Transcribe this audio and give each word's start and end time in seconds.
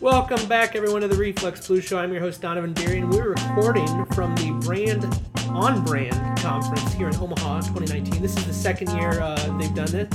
Welcome 0.00 0.48
back, 0.48 0.74
everyone, 0.76 1.02
to 1.02 1.08
the 1.08 1.14
Reflex 1.14 1.66
Blue 1.66 1.82
Show. 1.82 1.98
I'm 1.98 2.10
your 2.10 2.22
host, 2.22 2.40
Donovan 2.40 2.72
Beery, 2.72 3.00
and 3.00 3.12
we're 3.12 3.34
recording 3.34 4.06
from 4.06 4.34
the 4.36 4.50
Brand 4.64 5.04
on 5.50 5.84
Brand 5.84 6.38
conference 6.38 6.94
here 6.94 7.10
in 7.10 7.16
Omaha 7.16 7.60
2019. 7.60 8.22
This 8.22 8.34
is 8.34 8.46
the 8.46 8.54
second 8.54 8.88
year 8.96 9.20
uh, 9.20 9.36
they've 9.58 9.74
done 9.74 9.94
it. 9.94 10.08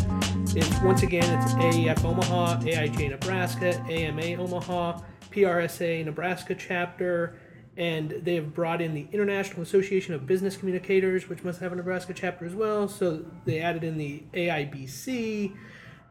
It's 0.56 0.82
once 0.82 1.04
again 1.04 1.40
it's 1.40 1.54
AAF 1.54 2.04
Omaha, 2.04 2.62
AIGA 2.62 3.12
Nebraska, 3.12 3.80
AMA 3.88 4.42
Omaha, 4.42 5.02
PRSA 5.30 6.04
Nebraska 6.04 6.56
chapter, 6.56 7.38
and 7.78 8.10
they 8.24 8.34
have 8.34 8.56
brought 8.56 8.82
in 8.82 8.96
the 8.96 9.08
International 9.12 9.62
Association 9.62 10.16
of 10.16 10.26
Business 10.26 10.58
Communicators, 10.58 11.30
which 11.30 11.44
must 11.44 11.60
have 11.60 11.72
a 11.72 11.76
Nebraska 11.76 12.12
chapter 12.12 12.48
as 12.48 12.56
well. 12.56 12.88
So 12.88 13.24
they 13.46 13.60
added 13.60 13.84
in 13.84 14.00
the 14.00 14.24
AIBC. 14.34 15.56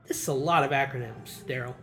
This 0.06 0.22
is 0.22 0.28
a 0.28 0.32
lot 0.32 0.62
of 0.62 0.70
acronyms, 0.70 1.42
Daryl. 1.48 1.74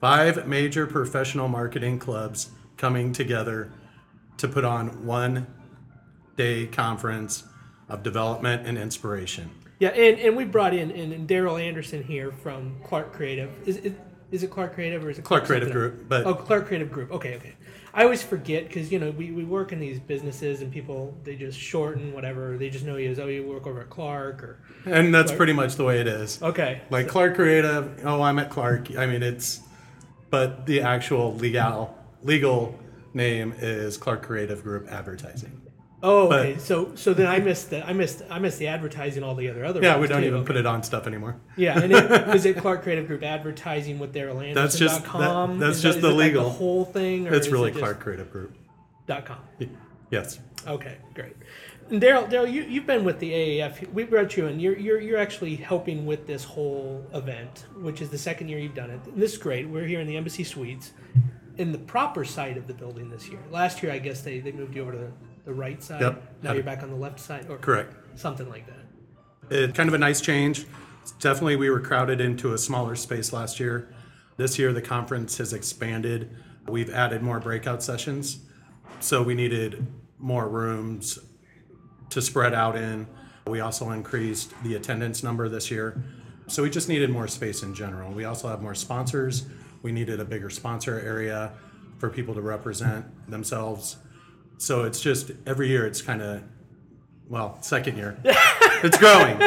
Five 0.00 0.46
major 0.46 0.86
professional 0.86 1.48
marketing 1.48 1.98
clubs 1.98 2.50
coming 2.76 3.12
together 3.12 3.72
to 4.38 4.48
put 4.48 4.64
on 4.64 5.06
one 5.06 5.46
day 6.36 6.66
conference 6.66 7.44
of 7.88 8.02
development 8.02 8.66
and 8.66 8.76
inspiration. 8.76 9.50
Yeah, 9.78 9.88
and, 9.90 10.18
and 10.18 10.36
we 10.36 10.44
brought 10.44 10.74
in 10.74 10.90
and, 10.90 11.12
and 11.12 11.28
Daryl 11.28 11.60
Anderson 11.62 12.02
here 12.02 12.30
from 12.32 12.76
Clark 12.84 13.12
Creative. 13.12 13.50
Is 13.66 13.76
it 13.78 13.98
is 14.32 14.42
it 14.42 14.50
Clark 14.50 14.74
Creative 14.74 15.02
or 15.04 15.08
is 15.10 15.18
it 15.18 15.24
Clark 15.24 15.44
Creative 15.46 15.68
something 15.68 15.82
else? 15.82 15.92
Group, 15.94 16.08
but- 16.08 16.26
oh, 16.26 16.34
Clark 16.34 16.66
Creative 16.66 16.90
Group. 16.90 17.12
Okay, 17.12 17.36
okay. 17.36 17.54
I 17.94 18.02
always 18.02 18.22
forget 18.22 18.68
because 18.68 18.92
you 18.92 18.98
know 18.98 19.10
we, 19.12 19.30
we 19.32 19.44
work 19.44 19.72
in 19.72 19.80
these 19.80 19.98
businesses 19.98 20.60
and 20.60 20.70
people 20.70 21.16
they 21.24 21.34
just 21.36 21.58
shorten 21.58 22.12
whatever 22.12 22.58
they 22.58 22.68
just 22.68 22.84
know 22.84 22.96
you 22.96 23.10
as 23.10 23.18
oh 23.18 23.26
you 23.26 23.42
work 23.46 23.66
over 23.66 23.80
at 23.80 23.88
Clark 23.88 24.42
or 24.42 24.58
And 24.84 25.14
that's 25.14 25.30
Clark- 25.30 25.38
pretty 25.38 25.52
much 25.54 25.76
the 25.76 25.84
way 25.84 26.00
it 26.00 26.06
is. 26.06 26.42
okay 26.42 26.82
Like 26.90 27.08
Clark 27.08 27.36
Creative, 27.36 27.98
oh, 28.04 28.20
I'm 28.20 28.38
at 28.38 28.50
Clark. 28.50 28.94
I 28.98 29.06
mean, 29.06 29.22
it's, 29.22 29.60
but 30.30 30.66
the 30.66 30.80
actual 30.80 31.34
legal 31.34 31.96
legal 32.22 32.78
name 33.14 33.54
is 33.58 33.96
Clark 33.96 34.22
Creative 34.22 34.62
Group 34.62 34.88
Advertising. 34.90 35.60
oh 36.02 36.28
but- 36.28 36.46
okay 36.46 36.58
so 36.58 36.94
so 36.94 37.14
then 37.14 37.26
I 37.26 37.38
missed 37.38 37.70
the 37.70 37.86
I 37.86 37.92
missed 37.92 38.22
I 38.30 38.38
missed 38.38 38.58
the 38.58 38.66
advertising 38.68 39.22
all 39.22 39.34
the 39.34 39.48
other 39.48 39.64
other 39.64 39.80
Yeah, 39.82 39.98
we 39.98 40.06
don't 40.06 40.20
too. 40.22 40.26
even 40.28 40.44
put 40.44 40.56
it 40.56 40.66
on 40.66 40.82
stuff 40.82 41.06
anymore. 41.06 41.36
Yeah, 41.56 41.78
and 41.80 41.92
it, 41.92 42.28
is 42.34 42.44
it 42.44 42.56
Clark 42.58 42.82
Creative 42.82 43.06
Group 43.06 43.22
advertising 43.22 43.98
with 43.98 44.12
their 44.12 44.28
Anderson? 44.30 44.54
That's 44.54 44.78
just- 44.78 45.02
dot 45.02 45.04
com? 45.04 45.58
that- 45.58 45.66
that's 45.66 45.76
Is 45.78 45.82
just 45.82 45.96
is 45.98 46.02
the 46.02 46.10
it 46.10 46.12
like 46.14 46.26
legal. 46.28 46.44
the 46.44 46.50
whole 46.50 46.84
thing. 46.84 47.28
Or 47.28 47.34
It's 47.34 47.48
really 47.48 47.70
it 47.70 47.76
Clark 47.78 48.00
Creative 48.00 48.30
Group. 48.30 48.54
dot 49.06 49.24
com. 49.24 49.38
Yes. 50.10 50.38
Okay, 50.66 50.96
great. 51.14 51.34
And 51.88 52.02
Daryl, 52.02 52.28
Daryl, 52.28 52.52
you 52.52 52.62
you've 52.62 52.86
been 52.86 53.04
with 53.04 53.20
the 53.20 53.30
AAF. 53.30 53.92
We 53.92 54.04
brought 54.04 54.36
you 54.36 54.46
in. 54.46 54.58
You're 54.58 54.76
you're 54.76 55.00
you're 55.00 55.18
actually 55.18 55.54
helping 55.54 56.04
with 56.04 56.26
this 56.26 56.42
whole 56.42 57.06
event, 57.14 57.66
which 57.76 58.00
is 58.00 58.10
the 58.10 58.18
second 58.18 58.48
year 58.48 58.58
you've 58.58 58.74
done 58.74 58.90
it. 58.90 59.00
And 59.06 59.22
this 59.22 59.32
is 59.32 59.38
great. 59.38 59.68
We're 59.68 59.86
here 59.86 60.00
in 60.00 60.08
the 60.08 60.16
Embassy 60.16 60.42
Suites, 60.42 60.92
in 61.58 61.70
the 61.70 61.78
proper 61.78 62.24
side 62.24 62.56
of 62.56 62.66
the 62.66 62.74
building 62.74 63.08
this 63.08 63.28
year. 63.28 63.38
Last 63.52 63.82
year, 63.82 63.92
I 63.92 63.98
guess 63.98 64.22
they, 64.22 64.40
they 64.40 64.50
moved 64.50 64.74
you 64.74 64.82
over 64.82 64.92
to 64.92 64.98
the, 64.98 65.12
the 65.44 65.54
right 65.54 65.80
side. 65.80 66.00
Yep. 66.00 66.42
Now 66.42 66.52
you're 66.54 66.64
back 66.64 66.82
on 66.82 66.90
the 66.90 66.96
left 66.96 67.20
side, 67.20 67.46
or 67.48 67.58
Correct. 67.58 67.94
something 68.18 68.48
like 68.48 68.66
that. 68.66 68.84
It's 69.48 69.76
kind 69.76 69.88
of 69.88 69.94
a 69.94 69.98
nice 69.98 70.20
change. 70.20 70.66
Definitely, 71.20 71.54
we 71.54 71.70
were 71.70 71.80
crowded 71.80 72.20
into 72.20 72.52
a 72.52 72.58
smaller 72.58 72.96
space 72.96 73.32
last 73.32 73.60
year. 73.60 73.94
This 74.36 74.58
year, 74.58 74.72
the 74.72 74.82
conference 74.82 75.38
has 75.38 75.52
expanded. 75.52 76.34
We've 76.66 76.90
added 76.90 77.22
more 77.22 77.38
breakout 77.38 77.80
sessions. 77.80 78.40
So 78.98 79.22
we 79.22 79.34
needed 79.34 79.86
more 80.18 80.48
rooms 80.48 81.18
to 82.10 82.22
spread 82.22 82.54
out 82.54 82.76
in. 82.76 83.06
We 83.46 83.60
also 83.60 83.90
increased 83.90 84.52
the 84.62 84.74
attendance 84.74 85.22
number 85.22 85.48
this 85.48 85.70
year. 85.70 86.02
So 86.48 86.62
we 86.62 86.70
just 86.70 86.88
needed 86.88 87.10
more 87.10 87.28
space 87.28 87.62
in 87.62 87.74
general. 87.74 88.12
We 88.12 88.24
also 88.24 88.48
have 88.48 88.62
more 88.62 88.74
sponsors. 88.74 89.46
We 89.82 89.92
needed 89.92 90.20
a 90.20 90.24
bigger 90.24 90.50
sponsor 90.50 91.00
area 91.00 91.52
for 91.98 92.10
people 92.10 92.34
to 92.34 92.40
represent 92.40 93.04
themselves. 93.30 93.96
So 94.58 94.84
it's 94.84 95.00
just 95.00 95.32
every 95.46 95.68
year 95.68 95.86
it's 95.86 96.02
kind 96.02 96.22
of, 96.22 96.42
well, 97.28 97.60
second 97.62 97.96
year. 97.96 98.18
it's 98.24 98.98
growing. 98.98 99.40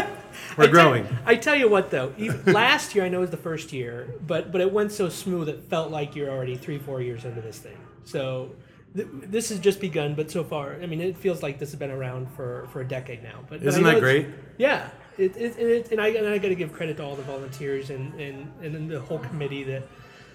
We're 0.57 0.67
growing. 0.67 1.07
I 1.25 1.35
tell 1.35 1.55
you 1.55 1.69
what, 1.69 1.89
though, 1.89 2.13
even, 2.17 2.53
last 2.53 2.95
year 2.95 3.05
I 3.05 3.09
know 3.09 3.21
was 3.21 3.31
the 3.31 3.37
first 3.37 3.71
year, 3.71 4.15
but 4.25 4.51
but 4.51 4.61
it 4.61 4.71
went 4.71 4.91
so 4.91 5.09
smooth 5.09 5.49
it 5.49 5.63
felt 5.63 5.91
like 5.91 6.15
you're 6.15 6.29
already 6.29 6.55
three 6.55 6.77
four 6.77 7.01
years 7.01 7.25
into 7.25 7.41
this 7.41 7.59
thing. 7.59 7.77
So 8.03 8.51
th- 8.95 9.07
this 9.11 9.49
has 9.49 9.59
just 9.59 9.79
begun, 9.79 10.15
but 10.15 10.31
so 10.31 10.43
far, 10.43 10.77
I 10.81 10.85
mean, 10.85 11.01
it 11.01 11.17
feels 11.17 11.43
like 11.43 11.59
this 11.59 11.71
has 11.71 11.79
been 11.79 11.91
around 11.91 12.31
for 12.31 12.67
for 12.71 12.81
a 12.81 12.87
decade 12.87 13.23
now. 13.23 13.39
But, 13.49 13.59
but 13.59 13.67
Isn't 13.67 13.83
that 13.83 13.99
great? 13.99 14.27
Yeah, 14.57 14.89
it, 15.17 15.35
it, 15.35 15.57
it, 15.57 15.91
and 15.91 16.01
I 16.01 16.07
and 16.09 16.27
I 16.27 16.37
got 16.37 16.49
to 16.49 16.55
give 16.55 16.73
credit 16.73 16.97
to 16.97 17.03
all 17.03 17.15
the 17.15 17.23
volunteers 17.23 17.89
and 17.89 18.13
and 18.19 18.51
and 18.61 18.73
then 18.75 18.87
the 18.87 18.99
whole 18.99 19.19
committee 19.19 19.63
that 19.63 19.83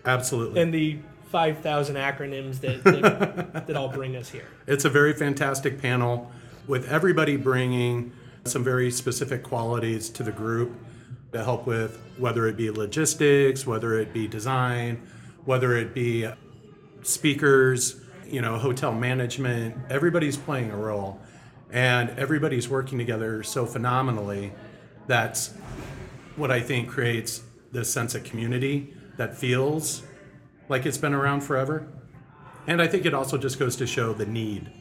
Absolutely. 0.05 0.61
and 0.61 0.73
the 0.73 0.99
five 1.31 1.59
thousand 1.59 1.97
acronyms 1.97 2.61
that 2.61 2.85
that, 2.85 3.67
that 3.67 3.77
all 3.77 3.89
bring 3.89 4.17
us 4.17 4.29
here. 4.29 4.49
It's 4.67 4.85
a 4.85 4.91
very 4.91 5.15
fantastic 5.15 5.81
panel 5.81 6.31
with 6.67 6.89
everybody 6.89 7.37
bringing 7.37 8.13
some 8.45 8.63
very 8.63 8.91
specific 8.91 9.43
qualities 9.43 10.11
to 10.11 10.23
the 10.23 10.33
group 10.33 10.73
to 11.33 11.43
help 11.43 11.67
with 11.67 12.01
whether 12.19 12.47
it 12.47 12.57
be 12.57 12.71
logistics, 12.71 13.67
whether 13.67 13.99
it 13.99 14.13
be 14.13 14.29
design, 14.29 15.03
whether 15.45 15.77
it 15.77 15.95
be 15.95 16.29
speakers, 17.03 18.01
you 18.29 18.41
know, 18.41 18.59
hotel 18.59 18.93
management. 18.93 19.77
Everybody's 19.91 20.37
playing 20.37 20.71
a 20.71 20.77
role 20.77 21.21
and 21.71 22.11
everybody's 22.11 22.69
working 22.69 22.99
together 22.99 23.43
so 23.43 23.67
phenomenally. 23.67 24.53
That's 25.07 25.53
what 26.37 26.51
I 26.51 26.61
think 26.61 26.89
creates 26.89 27.43
this 27.73 27.93
sense 27.93 28.15
of 28.15 28.25
community 28.25 28.95
that 29.17 29.37
feels 29.37 30.03
like 30.69 30.87
it's 30.87 30.99
been 30.99 31.15
around 31.15 31.43
forever. 31.43 31.87
And 32.67 32.81
I 32.81 32.87
think 32.87 33.05
it 33.05 33.13
also 33.13 33.37
just 33.37 33.59
goes 33.59 33.77
to 33.77 33.87
show 33.87 34.13
the 34.13 34.25
need 34.25 34.73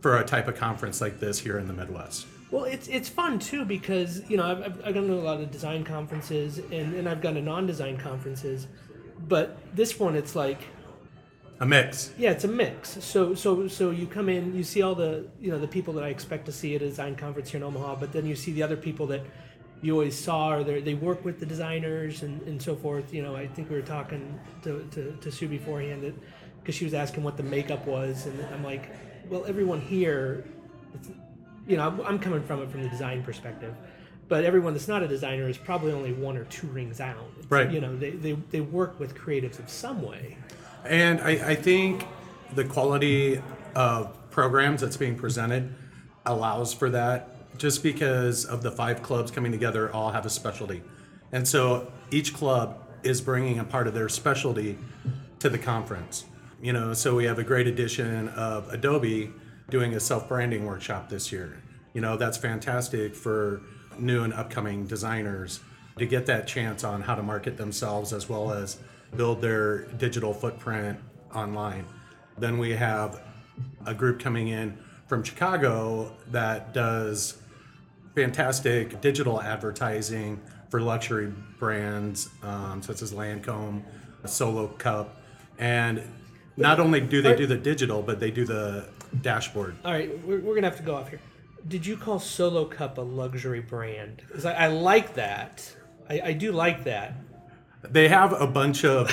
for 0.00 0.18
a 0.18 0.24
type 0.24 0.48
of 0.48 0.56
conference 0.56 1.00
like 1.00 1.20
this 1.20 1.38
here 1.38 1.58
in 1.58 1.66
the 1.66 1.72
Midwest. 1.72 2.26
Well, 2.50 2.64
it's 2.64 2.88
it's 2.88 3.08
fun 3.08 3.38
too 3.38 3.64
because 3.64 4.28
you 4.30 4.36
know 4.36 4.44
I've, 4.44 4.86
I've, 4.86 4.94
gone 4.94 5.08
to 5.08 5.14
a 5.14 5.16
lot 5.16 5.40
of 5.40 5.50
design 5.50 5.82
conferences 5.82 6.58
and, 6.58 6.94
and 6.94 7.08
I've 7.08 7.20
gone 7.20 7.34
to 7.34 7.42
non-design 7.42 7.96
conferences, 7.96 8.68
but 9.26 9.58
this 9.74 9.98
one 9.98 10.14
it's 10.14 10.36
like 10.36 10.60
A 11.64 11.66
mix. 11.66 12.12
yeah, 12.18 12.30
it's 12.30 12.44
a 12.44 12.48
mix. 12.48 13.02
So 13.02 13.34
so 13.34 13.68
so 13.68 13.90
you 13.90 14.06
come 14.06 14.28
in, 14.28 14.54
you 14.54 14.62
see 14.64 14.82
all 14.82 14.94
the 14.94 15.26
you 15.40 15.50
know 15.50 15.58
the 15.58 15.68
people 15.68 15.94
that 15.94 16.04
I 16.04 16.08
expect 16.08 16.44
to 16.46 16.52
see 16.52 16.74
at 16.76 16.82
a 16.82 16.86
design 16.88 17.16
conference 17.16 17.50
here 17.50 17.58
in 17.58 17.62
Omaha, 17.64 17.96
but 17.96 18.12
then 18.12 18.26
you 18.26 18.36
see 18.36 18.52
the 18.52 18.62
other 18.62 18.76
people 18.76 19.06
that 19.08 19.22
you 19.80 19.92
always 19.92 20.18
saw 20.18 20.52
or 20.54 20.62
they 20.64 20.94
work 20.94 21.24
with 21.24 21.40
the 21.40 21.46
designers 21.46 22.22
and, 22.22 22.40
and 22.42 22.60
so 22.60 22.74
forth. 22.76 23.12
You 23.14 23.22
know, 23.22 23.34
I 23.36 23.46
think 23.46 23.70
we 23.70 23.76
were 23.76 23.82
talking 23.82 24.38
to 24.62 24.86
to, 24.92 25.16
to 25.20 25.32
Sue 25.32 25.48
beforehand 25.48 26.02
that 26.02 26.14
because 26.60 26.74
she 26.74 26.84
was 26.84 26.94
asking 26.94 27.22
what 27.24 27.36
the 27.36 27.42
makeup 27.42 27.86
was, 27.86 28.26
and 28.26 28.38
I'm 28.52 28.64
like, 28.64 28.90
well, 29.30 29.44
everyone 29.46 29.80
here, 29.80 30.44
it's, 30.94 31.08
you 31.66 31.76
know, 31.76 31.86
I'm, 31.86 32.00
I'm 32.02 32.18
coming 32.18 32.42
from 32.42 32.62
it 32.62 32.70
from 32.70 32.82
the 32.82 32.88
design 32.88 33.22
perspective. 33.22 33.74
But 34.28 34.44
everyone 34.44 34.72
that's 34.72 34.88
not 34.88 35.02
a 35.02 35.08
designer 35.08 35.46
is 35.48 35.58
probably 35.58 35.92
only 35.92 36.14
one 36.14 36.38
or 36.38 36.44
two 36.46 36.66
rings 36.68 37.00
out. 37.00 37.16
It's- 37.38 37.50
Right. 37.50 37.70
You 37.70 37.82
know, 37.82 37.94
they, 37.94 38.10
they, 38.12 38.32
they 38.50 38.62
work 38.62 38.98
with 38.98 39.14
creatives 39.14 39.60
in 39.60 39.66
some 39.68 40.00
way. 40.00 40.38
And 40.84 41.20
I, 41.20 41.30
I 41.30 41.54
think 41.54 42.06
the 42.54 42.64
quality 42.64 43.42
of 43.74 44.16
programs 44.30 44.80
that's 44.80 44.96
being 44.96 45.16
presented 45.16 45.74
allows 46.26 46.72
for 46.72 46.90
that 46.90 47.30
just 47.58 47.82
because 47.82 48.44
of 48.44 48.62
the 48.62 48.70
five 48.70 49.02
clubs 49.02 49.30
coming 49.30 49.52
together 49.52 49.92
all 49.92 50.10
have 50.10 50.26
a 50.26 50.30
specialty. 50.30 50.82
And 51.32 51.46
so 51.46 51.92
each 52.10 52.34
club 52.34 52.78
is 53.02 53.20
bringing 53.20 53.58
a 53.58 53.64
part 53.64 53.86
of 53.86 53.94
their 53.94 54.08
specialty 54.08 54.78
to 55.38 55.48
the 55.48 55.58
conference. 55.58 56.24
You 56.60 56.72
know, 56.72 56.94
so 56.94 57.14
we 57.14 57.24
have 57.24 57.38
a 57.38 57.44
great 57.44 57.66
addition 57.66 58.28
of 58.30 58.72
Adobe 58.72 59.32
doing 59.70 59.94
a 59.94 60.00
self-branding 60.00 60.64
workshop 60.64 61.08
this 61.08 61.30
year. 61.30 61.62
You 61.92 62.00
know, 62.00 62.16
that's 62.16 62.38
fantastic 62.38 63.14
for 63.14 63.62
new 63.98 64.24
and 64.24 64.32
upcoming 64.32 64.86
designers 64.86 65.60
to 65.98 66.06
get 66.06 66.26
that 66.26 66.46
chance 66.46 66.82
on 66.82 67.02
how 67.02 67.14
to 67.14 67.22
market 67.22 67.56
themselves 67.56 68.12
as 68.12 68.28
well 68.28 68.52
as 68.52 68.78
build 69.16 69.40
their 69.40 69.84
digital 69.98 70.32
footprint 70.32 70.98
online. 71.34 71.86
Then 72.38 72.58
we 72.58 72.72
have 72.72 73.22
a 73.86 73.94
group 73.94 74.20
coming 74.20 74.48
in 74.48 74.78
from 75.06 75.22
Chicago 75.22 76.16
that 76.28 76.72
does 76.72 77.38
fantastic 78.14 79.00
digital 79.00 79.40
advertising 79.40 80.40
for 80.70 80.80
luxury 80.80 81.32
brands 81.58 82.30
um, 82.42 82.82
such 82.82 83.02
as 83.02 83.12
Lancome, 83.12 83.82
Solo 84.24 84.68
Cup, 84.68 85.20
and 85.58 86.02
not 86.56 86.80
only 86.80 87.00
do 87.00 87.22
they 87.22 87.36
do 87.36 87.46
the 87.46 87.56
digital, 87.56 88.02
but 88.02 88.20
they 88.20 88.30
do 88.30 88.44
the 88.44 88.88
dashboard. 89.20 89.76
All 89.84 89.92
right, 89.92 90.10
we're, 90.24 90.40
we're 90.40 90.54
gonna 90.54 90.68
have 90.68 90.76
to 90.78 90.82
go 90.82 90.94
off 90.94 91.10
here. 91.10 91.20
Did 91.68 91.86
you 91.86 91.96
call 91.96 92.18
Solo 92.18 92.64
Cup 92.64 92.98
a 92.98 93.02
luxury 93.02 93.60
brand? 93.60 94.22
Because 94.26 94.44
I, 94.44 94.54
I 94.54 94.66
like 94.68 95.14
that. 95.14 95.74
I, 96.08 96.20
I 96.26 96.32
do 96.32 96.52
like 96.52 96.84
that. 96.84 97.14
They 97.90 98.08
have 98.08 98.32
a 98.40 98.46
bunch 98.46 98.84
of 98.84 99.10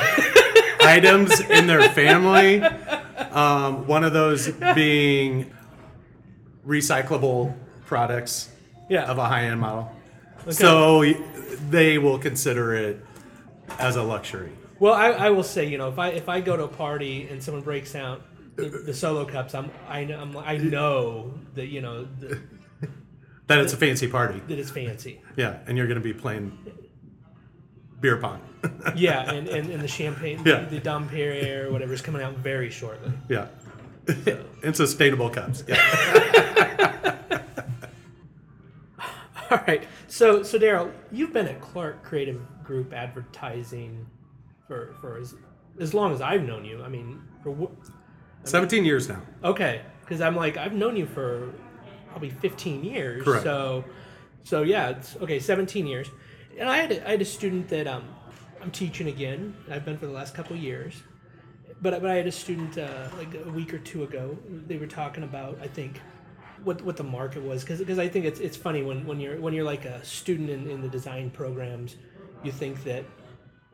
items 0.82 1.40
in 1.40 1.68
their 1.68 1.90
family. 1.90 2.62
Um, 2.62 3.88
one 3.88 4.04
of 4.04 4.14
those 4.14 4.50
being 4.76 5.52
recyclable 6.66 7.56
products 7.86 8.50
Yeah. 8.90 9.06
of 9.06 9.18
a 9.18 9.26
high 9.28 9.46
end 9.46 9.60
model. 9.62 9.92
So 10.50 11.04
they 11.70 11.98
will 11.98 12.18
consider 12.18 12.74
it 12.74 13.06
as 13.80 13.96
a 13.96 14.04
luxury. 14.04 14.52
Well, 14.80 14.94
I, 14.94 15.10
I 15.12 15.30
will 15.30 15.44
say, 15.44 15.68
you 15.68 15.78
know, 15.78 15.90
if 15.90 16.00
I 16.00 16.10
if 16.10 16.28
I 16.28 16.42
go 16.42 16.58
to 16.58 16.64
a 16.64 16.68
party 16.68 17.28
and 17.30 17.44
someone 17.44 17.62
breaks 17.64 17.94
out 17.94 18.24
the, 18.56 18.70
the 18.70 18.94
solo 18.94 19.26
cups, 19.26 19.54
I'm 19.54 19.70
I 19.88 20.04
know 20.06 20.20
I'm, 20.20 20.36
I 20.38 20.58
know 20.58 21.34
that 21.54 21.68
you 21.68 21.82
know 21.82 22.08
that, 22.20 22.40
That 23.48 23.60
it's 23.60 23.74
a 23.74 23.78
fancy 23.78 24.08
party. 24.08 24.42
that 24.48 24.58
it's 24.58 24.72
fancy. 24.72 25.22
Yeah, 25.36 25.60
and 25.68 25.78
you're 25.78 25.88
going 25.88 26.00
to 26.02 26.04
be 26.04 26.14
playing 26.14 26.58
beer 28.00 28.18
pong. 28.18 28.42
Yeah, 28.96 29.32
and, 29.32 29.48
and, 29.48 29.70
and 29.70 29.82
the 29.82 29.88
champagne, 29.88 30.42
Yeah. 30.46 30.66
the 30.66 30.80
Dom 30.80 31.08
Perrier 31.10 31.68
or 31.68 31.72
whatever 31.72 31.94
is 31.94 32.02
coming 32.02 32.22
out 32.22 32.36
very 32.38 32.70
shortly. 32.70 33.12
yeah. 33.30 33.48
and 34.64 34.76
sustainable 34.84 35.30
cups. 35.30 35.64
Yeah. 35.68 35.78
All 39.52 39.60
right. 39.68 39.84
So 40.08 40.44
so 40.44 40.58
Daryl, 40.58 40.92
you've 41.12 41.34
been 41.34 41.48
at 41.48 41.60
Clark 41.62 42.04
Creative 42.04 42.40
Group 42.64 42.94
Advertising 42.94 44.06
for 44.68 44.94
for 45.02 45.18
as, 45.18 45.36
as 45.80 45.94
long 45.94 46.14
as 46.14 46.22
I've 46.22 46.44
known 46.44 46.64
you. 46.66 46.82
I 46.84 46.88
mean, 46.90 47.22
for 47.44 47.54
wh- 47.54 48.48
17 48.48 48.86
years 48.86 49.10
now. 49.10 49.22
okay, 49.44 49.82
because 50.02 50.22
I'm 50.22 50.36
like 50.36 50.58
I've 50.58 50.74
known 50.74 50.96
you 50.96 51.06
for 51.06 51.52
probably 52.10 52.30
15 52.30 52.84
years. 52.84 53.24
Correct. 53.24 53.44
So 53.44 53.84
so 54.44 54.62
yeah, 54.64 54.90
it's 54.90 55.16
okay, 55.18 55.40
17 55.40 55.86
years. 55.86 56.08
And 56.58 56.70
I 56.70 56.78
had 56.78 56.92
a, 56.92 57.08
I 57.08 57.12
had 57.12 57.22
a 57.22 57.26
student 57.26 57.68
that 57.70 57.88
um 57.88 58.04
I'm 58.62 58.72
teaching 58.72 59.08
again. 59.08 59.56
I've 59.70 59.86
been 59.86 59.98
for 59.98 60.06
the 60.06 60.12
last 60.12 60.34
couple 60.34 60.56
of 60.56 60.62
years. 60.62 61.02
But, 61.82 62.00
but 62.02 62.12
I 62.12 62.16
had 62.16 62.28
a 62.28 62.32
student 62.32 62.78
uh, 62.78 63.08
like 63.18 63.34
a 63.34 63.50
week 63.50 63.74
or 63.74 63.80
two 63.80 64.04
ago. 64.04 64.38
They 64.68 64.78
were 64.78 64.88
talking 64.88 65.24
about 65.24 65.58
I 65.62 65.68
think 65.68 66.00
what 66.64 66.82
what 66.84 66.96
the 66.96 67.04
market 67.04 67.42
was 67.42 67.64
because 67.64 67.98
I 67.98 68.08
think 68.08 68.26
it's 68.26 68.40
it's 68.40 68.56
funny 68.58 68.84
when, 68.84 69.06
when 69.08 69.20
you're 69.20 69.40
when 69.40 69.54
you're 69.54 69.64
like 69.64 69.86
a 69.86 70.04
student 70.06 70.50
in, 70.50 70.70
in 70.70 70.82
the 70.82 70.90
design 70.90 71.32
programs, 71.32 71.96
you 72.44 72.52
think 72.52 72.84
that 72.84 73.04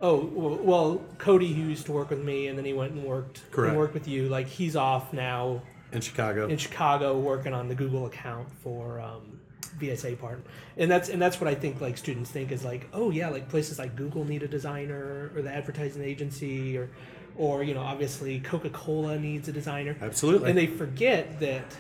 oh 0.01 0.25
well, 0.34 0.56
well 0.56 1.01
Cody 1.18 1.54
who 1.54 1.63
used 1.63 1.86
to 1.88 1.92
work 1.92 2.10
with 2.10 2.24
me 2.24 2.48
and 2.48 2.57
then 2.57 2.63
he 2.63 2.74
went 2.74 2.94
and 2.94 3.04
worked 3.04 3.50
Correct. 3.51 3.72
and 3.72 3.78
worked 3.78 3.94
with 3.94 4.07
you 4.07 4.30
like 4.30 4.48
he's 4.48 4.75
off 4.78 5.12
now 5.12 5.62
In 5.92 6.00
Chicago. 6.00 6.48
in 6.48 6.57
Chicago 6.57 7.18
working 7.18 7.54
on 7.54 7.68
the 7.68 7.75
Google 7.75 8.06
account 8.06 8.48
for 8.63 9.01
um, 9.01 9.39
VSA 9.79 10.19
part, 10.19 10.44
and 10.77 10.89
that's 10.89 11.09
and 11.09 11.21
that's 11.21 11.39
what 11.39 11.47
I 11.47 11.56
think 11.56 11.81
like 11.81 11.97
students 11.97 12.29
think 12.29 12.51
is 12.51 12.63
like 12.63 12.88
oh 12.94 13.12
yeah 13.12 13.29
like 13.29 13.50
places 13.50 13.79
like 13.79 13.95
Google 13.95 14.25
need 14.25 14.44
a 14.44 14.47
designer 14.47 15.31
or 15.35 15.41
the 15.41 15.51
advertising 15.51 16.03
agency 16.03 16.77
or 16.77 16.89
or 17.38 17.63
you 17.63 17.74
know 17.74 17.81
obviously 17.81 18.39
Coca 18.39 18.69
Cola 18.69 19.19
needs 19.19 19.47
a 19.47 19.51
designer. 19.51 19.95
Absolutely. 20.01 20.50
and 20.50 20.57
they 20.57 20.68
forget 20.68 21.39
that 21.39 21.75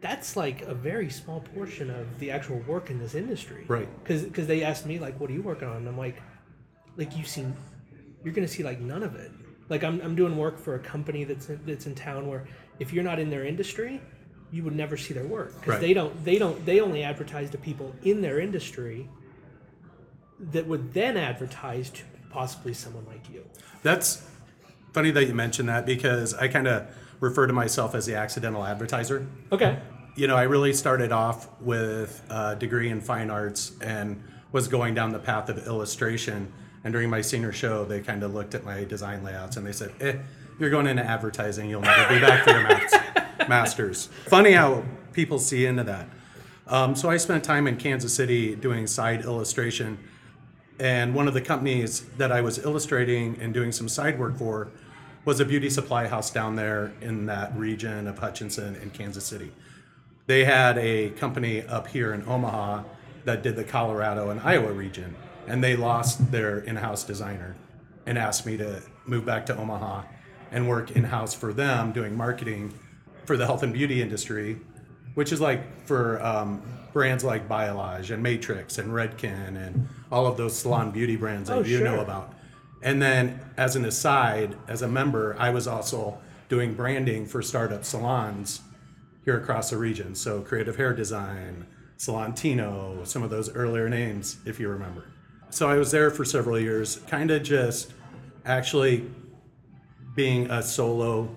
that's 0.00 0.36
like 0.36 0.62
a 0.62 0.74
very 0.74 1.08
small 1.08 1.40
portion 1.54 1.88
of 1.88 2.18
the 2.18 2.30
actual 2.30 2.58
work 2.66 2.90
in 2.90 2.98
this 2.98 3.14
industry. 3.14 3.64
Right. 3.68 3.88
because 4.02 4.24
because 4.24 4.46
they 4.46 4.62
asked 4.62 4.84
me 4.86 4.98
like 4.98 5.18
what 5.20 5.30
are 5.30 5.32
you 5.32 5.42
working 5.42 5.68
on? 5.68 5.76
And 5.76 5.88
I'm 5.88 5.98
like 5.98 6.20
like 6.96 7.16
you 7.16 7.24
see 7.24 7.46
you're 8.24 8.34
gonna 8.34 8.48
see 8.48 8.62
like 8.62 8.80
none 8.80 9.02
of 9.02 9.14
it. 9.14 9.30
Like 9.68 9.84
I'm, 9.84 10.00
I'm 10.02 10.14
doing 10.14 10.36
work 10.36 10.58
for 10.58 10.74
a 10.74 10.78
company 10.78 11.24
that's 11.24 11.48
in, 11.48 11.60
that's 11.64 11.86
in 11.86 11.94
town 11.94 12.26
where 12.26 12.44
if 12.78 12.92
you're 12.92 13.04
not 13.04 13.18
in 13.18 13.30
their 13.30 13.44
industry 13.44 14.00
you 14.52 14.62
would 14.62 14.76
never 14.76 14.96
see 14.96 15.14
their 15.14 15.26
work 15.26 15.54
because 15.54 15.68
Right. 15.72 15.80
they 15.80 15.94
don't 15.94 16.24
they 16.24 16.38
don't 16.38 16.64
they 16.66 16.80
only 16.80 17.02
advertise 17.02 17.50
to 17.50 17.58
people 17.58 17.94
in 18.04 18.20
their 18.20 18.38
industry 18.38 19.08
that 20.38 20.66
would 20.66 20.92
then 20.92 21.16
advertise 21.16 21.90
to 21.90 22.02
possibly 22.30 22.74
someone 22.74 23.04
like 23.06 23.28
you 23.32 23.44
That's 23.82 24.24
funny 24.92 25.10
that 25.12 25.24
you 25.26 25.34
mentioned 25.34 25.68
that 25.68 25.86
because 25.86 26.34
I 26.34 26.48
kind 26.48 26.66
of 26.68 26.86
refer 27.20 27.46
to 27.46 27.52
myself 27.52 27.94
as 27.94 28.06
the 28.06 28.14
accidental 28.16 28.64
advertiser. 28.64 29.26
okay 29.52 29.78
You 30.16 30.26
know, 30.26 30.36
I 30.36 30.42
really 30.42 30.72
started 30.74 31.12
off 31.12 31.48
with 31.60 32.22
a 32.28 32.56
degree 32.56 32.90
in 32.90 33.00
fine 33.00 33.30
arts 33.30 33.72
and 33.80 34.22
was 34.50 34.68
going 34.68 34.94
down 34.94 35.10
the 35.12 35.18
path 35.18 35.48
of 35.48 35.66
illustration. 35.66 36.52
And 36.84 36.92
during 36.92 37.08
my 37.08 37.22
senior 37.22 37.52
show, 37.52 37.84
they 37.86 38.00
kind 38.00 38.22
of 38.22 38.34
looked 38.34 38.54
at 38.54 38.64
my 38.64 38.84
design 38.84 39.22
layouts 39.24 39.56
and 39.56 39.66
they 39.66 39.72
said, 39.72 39.92
eh, 40.00 40.16
you're 40.58 40.68
going 40.68 40.86
into 40.86 41.02
advertising. 41.04 41.70
You'll 41.70 41.80
never 41.80 42.12
be 42.14 42.20
back 42.20 42.44
for 42.44 42.50
your 42.50 42.62
mas- 42.64 42.94
masters. 43.52 44.08
Funny 44.26 44.52
how 44.52 44.82
people 45.12 45.38
see 45.38 45.66
into 45.66 45.84
that. 45.84 46.08
Um, 46.66 46.94
so 46.94 47.10
I 47.10 47.18
spent 47.18 47.44
time 47.44 47.66
in 47.66 47.76
Kansas 47.76 48.14
City 48.14 48.54
doing 48.56 48.86
side 48.86 49.24
illustration 49.24 49.98
and 50.80 51.14
one 51.14 51.28
of 51.28 51.34
the 51.34 51.40
companies 51.40 52.00
that 52.16 52.32
I 52.32 52.40
was 52.40 52.58
illustrating 52.58 53.38
and 53.40 53.52
doing 53.52 53.72
some 53.72 53.88
side 53.88 54.18
work 54.18 54.36
for 54.36 54.70
was 55.24 55.38
a 55.38 55.44
beauty 55.44 55.70
supply 55.70 56.08
house 56.08 56.30
down 56.30 56.56
there 56.56 56.92
in 57.00 57.26
that 57.26 57.54
region 57.56 58.08
of 58.08 58.18
Hutchinson 58.18 58.74
and 58.76 58.92
Kansas 58.92 59.24
City. 59.24 59.52
They 60.26 60.44
had 60.44 60.78
a 60.78 61.10
company 61.10 61.62
up 61.62 61.86
here 61.86 62.12
in 62.14 62.26
Omaha 62.26 62.82
that 63.24 63.42
did 63.42 63.54
the 63.54 63.64
Colorado 63.64 64.30
and 64.30 64.40
Iowa 64.40 64.72
region, 64.72 65.14
and 65.46 65.62
they 65.62 65.76
lost 65.76 66.32
their 66.32 66.58
in 66.58 66.76
house 66.76 67.04
designer 67.04 67.54
and 68.06 68.18
asked 68.18 68.46
me 68.46 68.56
to 68.56 68.82
move 69.06 69.24
back 69.24 69.46
to 69.46 69.56
Omaha 69.56 70.02
and 70.50 70.68
work 70.68 70.90
in 70.92 71.04
house 71.04 71.34
for 71.34 71.52
them 71.52 71.92
doing 71.92 72.16
marketing 72.16 72.72
for 73.24 73.36
the 73.36 73.46
health 73.46 73.62
and 73.62 73.72
beauty 73.72 74.02
industry, 74.02 74.58
which 75.14 75.32
is 75.32 75.40
like 75.40 75.86
for 75.86 76.22
um, 76.22 76.62
brands 76.92 77.24
like 77.24 77.48
Biolage 77.48 78.10
and 78.10 78.22
Matrix 78.22 78.78
and 78.78 78.90
Redken 78.90 79.56
and 79.56 79.88
all 80.10 80.26
of 80.26 80.36
those 80.36 80.56
salon 80.56 80.90
beauty 80.90 81.16
brands 81.16 81.48
that 81.48 81.58
Oh, 81.58 81.62
you 81.62 81.82
know 81.82 82.00
about. 82.00 82.34
And 82.82 83.00
then, 83.00 83.40
as 83.56 83.76
an 83.76 83.84
aside, 83.84 84.56
as 84.66 84.82
a 84.82 84.88
member, 84.88 85.36
I 85.38 85.50
was 85.50 85.68
also 85.68 86.18
doing 86.48 86.74
branding 86.74 87.26
for 87.26 87.40
startup 87.40 87.84
salons 87.84 88.60
here 89.24 89.36
across 89.38 89.70
the 89.70 89.76
region. 89.76 90.14
So, 90.16 90.40
Creative 90.40 90.74
Hair 90.76 90.94
Design, 90.94 91.66
Salantino, 91.96 93.06
some 93.06 93.22
of 93.22 93.30
those 93.30 93.54
earlier 93.54 93.88
names, 93.88 94.38
if 94.44 94.58
you 94.58 94.68
remember. 94.68 95.04
So, 95.50 95.68
I 95.68 95.76
was 95.76 95.92
there 95.92 96.10
for 96.10 96.24
several 96.24 96.58
years, 96.58 96.96
kind 97.06 97.30
of 97.30 97.44
just 97.44 97.92
actually 98.44 99.08
being 100.16 100.50
a 100.50 100.60
solo 100.60 101.34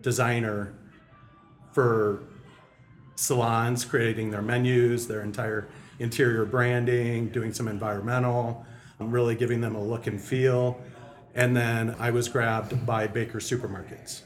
designer 0.00 0.72
for 1.74 2.22
salons, 3.16 3.84
creating 3.84 4.30
their 4.30 4.42
menus, 4.42 5.06
their 5.08 5.20
entire 5.22 5.68
interior 5.98 6.44
branding, 6.44 7.28
doing 7.28 7.52
some 7.52 7.68
environmental, 7.68 8.64
um, 9.00 9.10
really 9.10 9.34
giving 9.34 9.60
them 9.60 9.74
a 9.74 9.82
look 9.82 10.06
and 10.06 10.20
feel. 10.20 10.80
And 11.34 11.56
then 11.56 11.96
I 11.98 12.10
was 12.12 12.28
grabbed 12.28 12.86
by 12.86 13.08
Baker 13.08 13.38
Supermarkets 13.38 14.22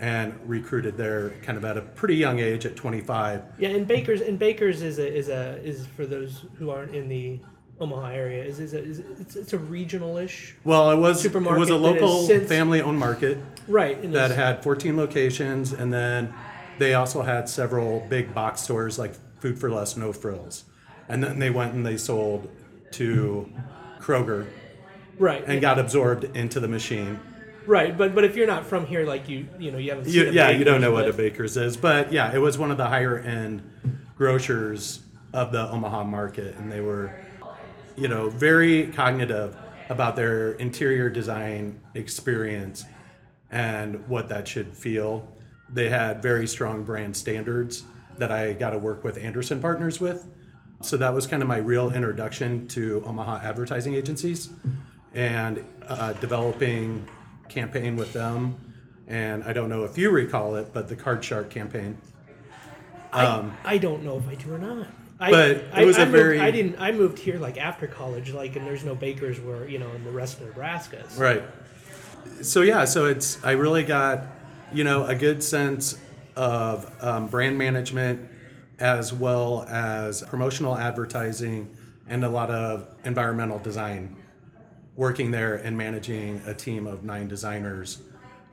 and 0.00 0.34
recruited 0.46 0.96
there 0.96 1.30
kind 1.42 1.58
of 1.58 1.64
at 1.64 1.76
a 1.76 1.82
pretty 1.82 2.16
young 2.16 2.38
age 2.40 2.64
at 2.64 2.74
25. 2.74 3.42
Yeah, 3.58 3.68
and 3.68 3.86
Baker's 3.86 4.22
and 4.22 4.38
Baker's 4.38 4.82
is 4.82 4.98
a 4.98 5.06
is 5.06 5.28
a 5.28 5.62
is 5.62 5.86
for 5.86 6.06
those 6.06 6.46
who 6.56 6.70
aren't 6.70 6.94
in 6.94 7.08
the 7.08 7.38
Omaha 7.80 8.08
area 8.08 8.42
is 8.42 8.58
is, 8.58 8.72
a, 8.74 8.82
is 8.82 8.98
it's, 9.20 9.36
it's 9.36 9.52
a 9.52 9.58
regional-ish 9.58 10.56
Well, 10.64 10.90
it 10.90 10.96
was 10.96 11.20
supermarket 11.20 11.58
it 11.58 11.60
was 11.60 11.70
a 11.70 11.76
local 11.76 12.26
since- 12.26 12.48
family-owned 12.48 12.98
market 12.98 13.38
right 13.68 14.10
that 14.12 14.30
had 14.32 14.62
14 14.62 14.96
locations, 14.96 15.72
and 15.72 15.92
then 15.92 16.34
they 16.78 16.94
also 16.94 17.22
had 17.22 17.48
several 17.48 18.00
big 18.08 18.34
box 18.34 18.62
stores 18.62 18.98
like 18.98 19.14
Food 19.40 19.58
for 19.58 19.70
Less, 19.70 19.96
No 19.96 20.12
Frills, 20.12 20.64
and 21.08 21.22
then 21.22 21.38
they 21.38 21.50
went 21.50 21.74
and 21.74 21.84
they 21.84 21.96
sold 21.96 22.50
to 22.92 23.50
Kroger 24.00 24.46
right 25.18 25.44
and 25.46 25.60
got 25.60 25.78
absorbed 25.78 26.24
into 26.36 26.60
the 26.60 26.68
machine. 26.68 27.20
right 27.66 27.98
but 27.98 28.14
but 28.14 28.24
if 28.24 28.34
you're 28.36 28.46
not 28.46 28.64
from 28.64 28.86
here 28.86 29.04
like 29.04 29.28
you 29.28 29.46
you 29.58 29.70
know 29.70 29.78
you 29.78 29.90
haven't 29.90 30.06
seen 30.06 30.14
You, 30.14 30.28
a 30.28 30.32
yeah, 30.32 30.50
you 30.50 30.64
don't 30.64 30.80
know 30.80 30.92
what 30.92 31.08
a 31.08 31.12
baker's 31.12 31.56
is, 31.56 31.76
but 31.76 32.12
yeah, 32.12 32.32
it 32.32 32.38
was 32.38 32.56
one 32.56 32.70
of 32.70 32.76
the 32.78 32.86
higher 32.86 33.18
end 33.18 33.62
grocers 34.16 35.00
of 35.32 35.52
the 35.52 35.68
Omaha 35.70 36.04
market, 36.04 36.56
and 36.56 36.72
they 36.72 36.80
were, 36.80 37.12
you 37.96 38.08
know, 38.08 38.30
very 38.30 38.86
cognitive 38.88 39.56
about 39.90 40.16
their 40.16 40.52
interior 40.52 41.10
design 41.10 41.80
experience 41.94 42.84
and 43.50 44.06
what 44.08 44.28
that 44.30 44.46
should 44.48 44.74
feel. 44.76 45.26
They 45.72 45.88
had 45.88 46.22
very 46.22 46.46
strong 46.46 46.84
brand 46.84 47.16
standards 47.16 47.84
that 48.16 48.32
I 48.32 48.52
got 48.54 48.70
to 48.70 48.78
work 48.78 49.04
with 49.04 49.18
Anderson 49.18 49.60
Partners 49.60 50.00
with. 50.00 50.26
So 50.80 50.96
that 50.96 51.12
was 51.12 51.26
kind 51.26 51.42
of 51.42 51.48
my 51.48 51.58
real 51.58 51.92
introduction 51.92 52.66
to 52.68 53.02
Omaha 53.04 53.40
advertising 53.42 53.94
agencies 53.94 54.50
and 55.14 55.64
uh, 55.88 56.12
developing 56.14 57.06
campaign 57.48 57.96
with 57.96 58.12
them. 58.12 58.56
And 59.08 59.42
I 59.44 59.52
don't 59.52 59.68
know 59.68 59.84
if 59.84 59.98
you 59.98 60.10
recall 60.10 60.56
it, 60.56 60.72
but 60.72 60.88
the 60.88 60.96
Card 60.96 61.24
Shark 61.24 61.50
campaign. 61.50 61.98
I, 63.12 63.50
I 63.64 63.78
don't 63.78 64.04
know 64.04 64.18
if 64.18 64.28
I 64.28 64.34
do 64.34 64.52
or 64.54 64.58
not 64.58 64.86
I, 65.18 65.26
Um, 65.26 65.32
But 65.32 65.50
it 65.50 65.64
I, 65.72 65.84
was 65.84 65.98
I 65.98 66.02
a 66.02 66.06
moved, 66.06 66.16
very- 66.16 66.40
I 66.40 66.50
didn't 66.50 66.76
I 66.78 66.92
moved 66.92 67.18
here 67.18 67.38
like 67.38 67.56
after 67.56 67.86
college 67.86 68.32
like 68.32 68.54
and 68.56 68.66
there's 68.66 68.84
no 68.84 68.94
bakers 68.94 69.40
where 69.40 69.66
you 69.66 69.78
know 69.78 69.90
in 69.92 70.04
the 70.04 70.10
rest 70.10 70.40
of 70.40 70.46
Nebraska 70.46 71.02
so- 71.08 71.20
Right. 71.20 71.42
So 72.42 72.60
yeah, 72.60 72.84
so 72.84 73.06
it's 73.06 73.42
I 73.44 73.52
really 73.52 73.82
got 73.82 74.26
you 74.72 74.84
know 74.84 75.04
a 75.06 75.14
good 75.14 75.42
sense 75.42 75.98
of 76.36 76.90
um, 77.00 77.26
brand 77.26 77.58
management 77.58 78.28
as 78.78 79.12
well 79.12 79.66
as 79.68 80.22
promotional 80.22 80.76
advertising 80.76 81.74
and 82.08 82.24
a 82.24 82.28
lot 82.28 82.50
of 82.50 82.88
environmental 83.04 83.58
design. 83.58 84.16
Working 84.96 85.30
there 85.30 85.56
and 85.56 85.76
managing 85.76 86.42
a 86.46 86.54
team 86.54 86.86
of 86.86 87.04
nine 87.04 87.28
designers, 87.28 87.98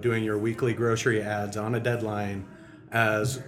doing 0.01 0.23
your 0.23 0.37
weekly 0.37 0.73
grocery 0.73 1.21
ads 1.21 1.57
on 1.57 1.75
a 1.75 1.79
deadline, 1.79 2.45
as 2.91 3.41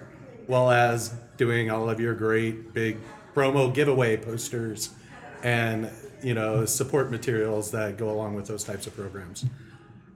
well 0.47 0.71
as 0.71 1.13
doing 1.35 1.69
all 1.69 1.89
of 1.89 1.99
your 1.99 2.15
great 2.15 2.73
big 2.73 2.97
promo 3.35 3.73
giveaway 3.73 4.17
posters 4.17 4.89
and 5.43 5.89
you 6.23 6.33
know, 6.33 6.65
support 6.65 7.11
materials 7.11 7.71
that 7.71 7.97
go 7.97 8.09
along 8.09 8.35
with 8.35 8.47
those 8.47 8.63
types 8.63 8.87
of 8.87 8.95
programs. 8.95 9.45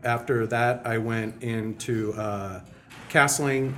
After 0.04 0.48
that, 0.48 0.86
I 0.86 0.98
went 0.98 1.44
into 1.44 2.14
uh, 2.14 2.62
Castling 3.10 3.76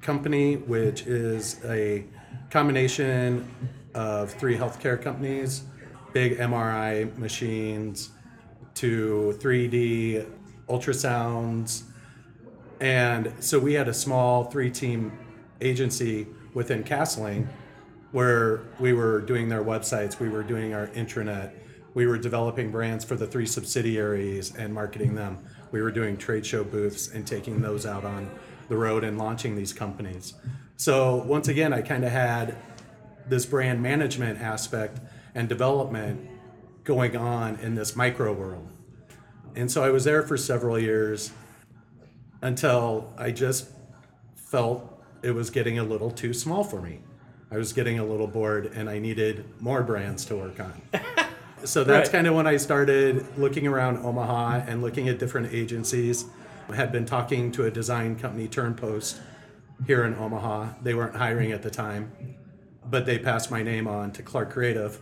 Company, 0.00 0.56
which 0.56 1.02
is 1.06 1.62
a 1.64 2.04
combination 2.50 3.46
of 3.94 4.30
three 4.32 4.56
healthcare 4.56 5.00
companies, 5.00 5.64
big 6.12 6.38
MRI 6.38 7.16
machines, 7.18 8.10
to 8.74 9.36
3D 9.38 10.26
ultrasounds. 10.68 11.82
And 12.80 13.32
so 13.40 13.58
we 13.58 13.74
had 13.74 13.88
a 13.88 13.94
small 13.94 14.44
three 14.44 14.70
team 14.70 15.12
agency 15.60 16.26
within 16.54 16.84
Castling 16.84 17.48
where 18.12 18.62
we 18.80 18.92
were 18.94 19.20
doing 19.20 19.48
their 19.48 19.62
websites, 19.62 20.18
we 20.20 20.28
were 20.28 20.42
doing 20.42 20.72
our 20.72 20.86
intranet, 20.88 21.52
we 21.92 22.06
were 22.06 22.18
developing 22.18 22.70
brands 22.70 23.04
for 23.04 23.14
the 23.14 23.26
three 23.26 23.46
subsidiaries 23.46 24.54
and 24.56 24.72
marketing 24.72 25.14
them. 25.14 25.38
We 25.72 25.82
were 25.82 25.90
doing 25.90 26.16
trade 26.16 26.46
show 26.46 26.64
booths 26.64 27.08
and 27.08 27.26
taking 27.26 27.60
those 27.60 27.86
out 27.86 28.04
on 28.04 28.30
the 28.68 28.76
road 28.76 29.04
and 29.04 29.18
launching 29.18 29.56
these 29.56 29.72
companies. 29.72 30.34
So 30.76 31.16
once 31.16 31.48
again, 31.48 31.72
I 31.72 31.82
kind 31.82 32.04
of 32.04 32.12
had 32.12 32.56
this 33.28 33.46
brand 33.46 33.82
management 33.82 34.40
aspect 34.40 35.00
and 35.34 35.48
development 35.48 36.28
going 36.84 37.16
on 37.16 37.56
in 37.60 37.74
this 37.74 37.96
micro 37.96 38.32
world. 38.32 38.68
And 39.54 39.70
so 39.70 39.82
I 39.82 39.90
was 39.90 40.04
there 40.04 40.22
for 40.22 40.36
several 40.36 40.78
years 40.78 41.32
until 42.42 43.12
I 43.18 43.30
just 43.30 43.68
felt 44.34 45.02
it 45.22 45.32
was 45.32 45.50
getting 45.50 45.78
a 45.78 45.84
little 45.84 46.10
too 46.10 46.32
small 46.32 46.62
for 46.62 46.80
me. 46.80 47.00
I 47.50 47.56
was 47.56 47.72
getting 47.72 47.98
a 47.98 48.04
little 48.04 48.26
bored 48.26 48.72
and 48.74 48.88
I 48.88 48.98
needed 48.98 49.44
more 49.60 49.82
brands 49.82 50.24
to 50.26 50.36
work 50.36 50.60
on. 50.60 50.82
so 51.64 51.84
that's 51.84 52.08
Right. 52.08 52.12
kind 52.12 52.26
of 52.26 52.34
when 52.34 52.46
I 52.46 52.56
started 52.56 53.24
looking 53.38 53.66
around 53.66 53.98
Omaha 54.04 54.64
and 54.66 54.82
looking 54.82 55.08
at 55.08 55.18
different 55.18 55.52
agencies. 55.52 56.26
I 56.68 56.74
had 56.74 56.90
been 56.92 57.06
talking 57.06 57.52
to 57.52 57.64
a 57.64 57.70
design 57.70 58.16
company, 58.16 58.48
Turnpost, 58.48 59.18
here 59.86 60.04
in 60.04 60.14
Omaha. 60.16 60.74
They 60.82 60.94
weren't 60.94 61.14
hiring 61.16 61.52
at 61.52 61.62
the 61.62 61.70
time, 61.70 62.10
but 62.88 63.06
they 63.06 63.18
passed 63.18 63.50
my 63.50 63.62
name 63.62 63.86
on 63.86 64.10
to 64.12 64.22
Clark 64.22 64.50
Creative. 64.50 64.98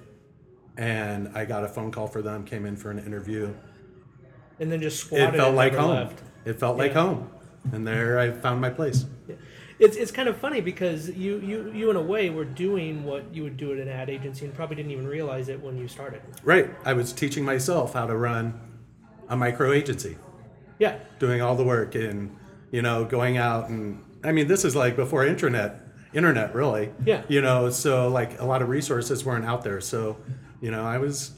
And 0.77 1.31
I 1.35 1.45
got 1.45 1.65
a 1.65 1.69
phone 1.69 1.91
call 1.91 2.07
for 2.09 2.21
them, 2.21 2.45
came 2.45 2.67
in 2.67 2.77
for 2.77 2.91
an 2.91 2.99
interview. 2.99 3.55
And 4.61 4.71
then 4.71 4.81
just 4.81 5.07
It 5.13 5.33
felt 5.33 5.49
and 5.49 5.57
like 5.57 5.75
home. 5.75 5.91
left. 5.91 6.21
It 6.45 6.59
felt 6.59 6.77
like 6.77 6.93
home. 6.93 7.31
And 7.73 7.87
there 7.87 8.19
I 8.19 8.31
found 8.31 8.61
my 8.61 8.71
place. 8.71 9.07
It's, 9.79 9.97
it's 9.97 10.13
kind 10.13 10.29
of 10.29 10.37
funny 10.37 10.61
because 10.61 11.11
you, 11.11 11.39
you, 11.41 11.73
you 11.73 11.91
in 11.91 11.97
a 11.97 12.03
way 12.03 12.31
were 12.31 12.45
doing 12.45 13.05
what 13.05 13.35
you 13.35 13.43
would 13.43 13.57
do 13.57 13.73
at 13.73 13.79
an 13.79 13.89
ad 13.89 14.09
agency 14.09 14.45
and 14.45 14.55
probably 14.55 14.77
didn't 14.77 14.93
even 14.93 15.07
realize 15.07 15.49
it 15.49 15.61
when 15.61 15.77
you 15.77 15.89
started. 15.89 16.23
Right. 16.45 16.71
I 16.85 16.93
was 16.93 17.13
teaching 17.13 17.45
myself 17.45 17.95
how 17.95 18.07
to 18.07 18.17
run 18.17 18.61
a 19.29 19.37
micro 19.37 19.73
agency, 19.73 20.17
Yeah. 20.79 20.99
doing 21.19 21.41
all 21.43 21.57
the 21.57 21.65
work 21.65 21.95
and, 21.97 22.37
you 22.71 22.83
know, 22.83 23.05
going 23.05 23.37
out 23.37 23.69
and 23.69 24.03
I 24.23 24.33
mean, 24.33 24.47
this 24.47 24.65
is 24.65 24.75
like 24.77 24.97
before 24.97 25.27
internet, 25.27 25.81
internet 26.13 26.55
really. 26.55 26.91
Yeah. 27.05 27.23
You 27.29 27.41
know, 27.43 27.69
so 27.71 28.09
like 28.09 28.41
a 28.41 28.45
lot 28.45 28.63
of 28.63 28.69
resources 28.69 29.25
weren't 29.25 29.45
out 29.45 29.65
there. 29.65 29.81
So, 29.81 30.17
you 30.61 30.71
know, 30.71 30.85
I 30.85 30.99
was 30.99 31.33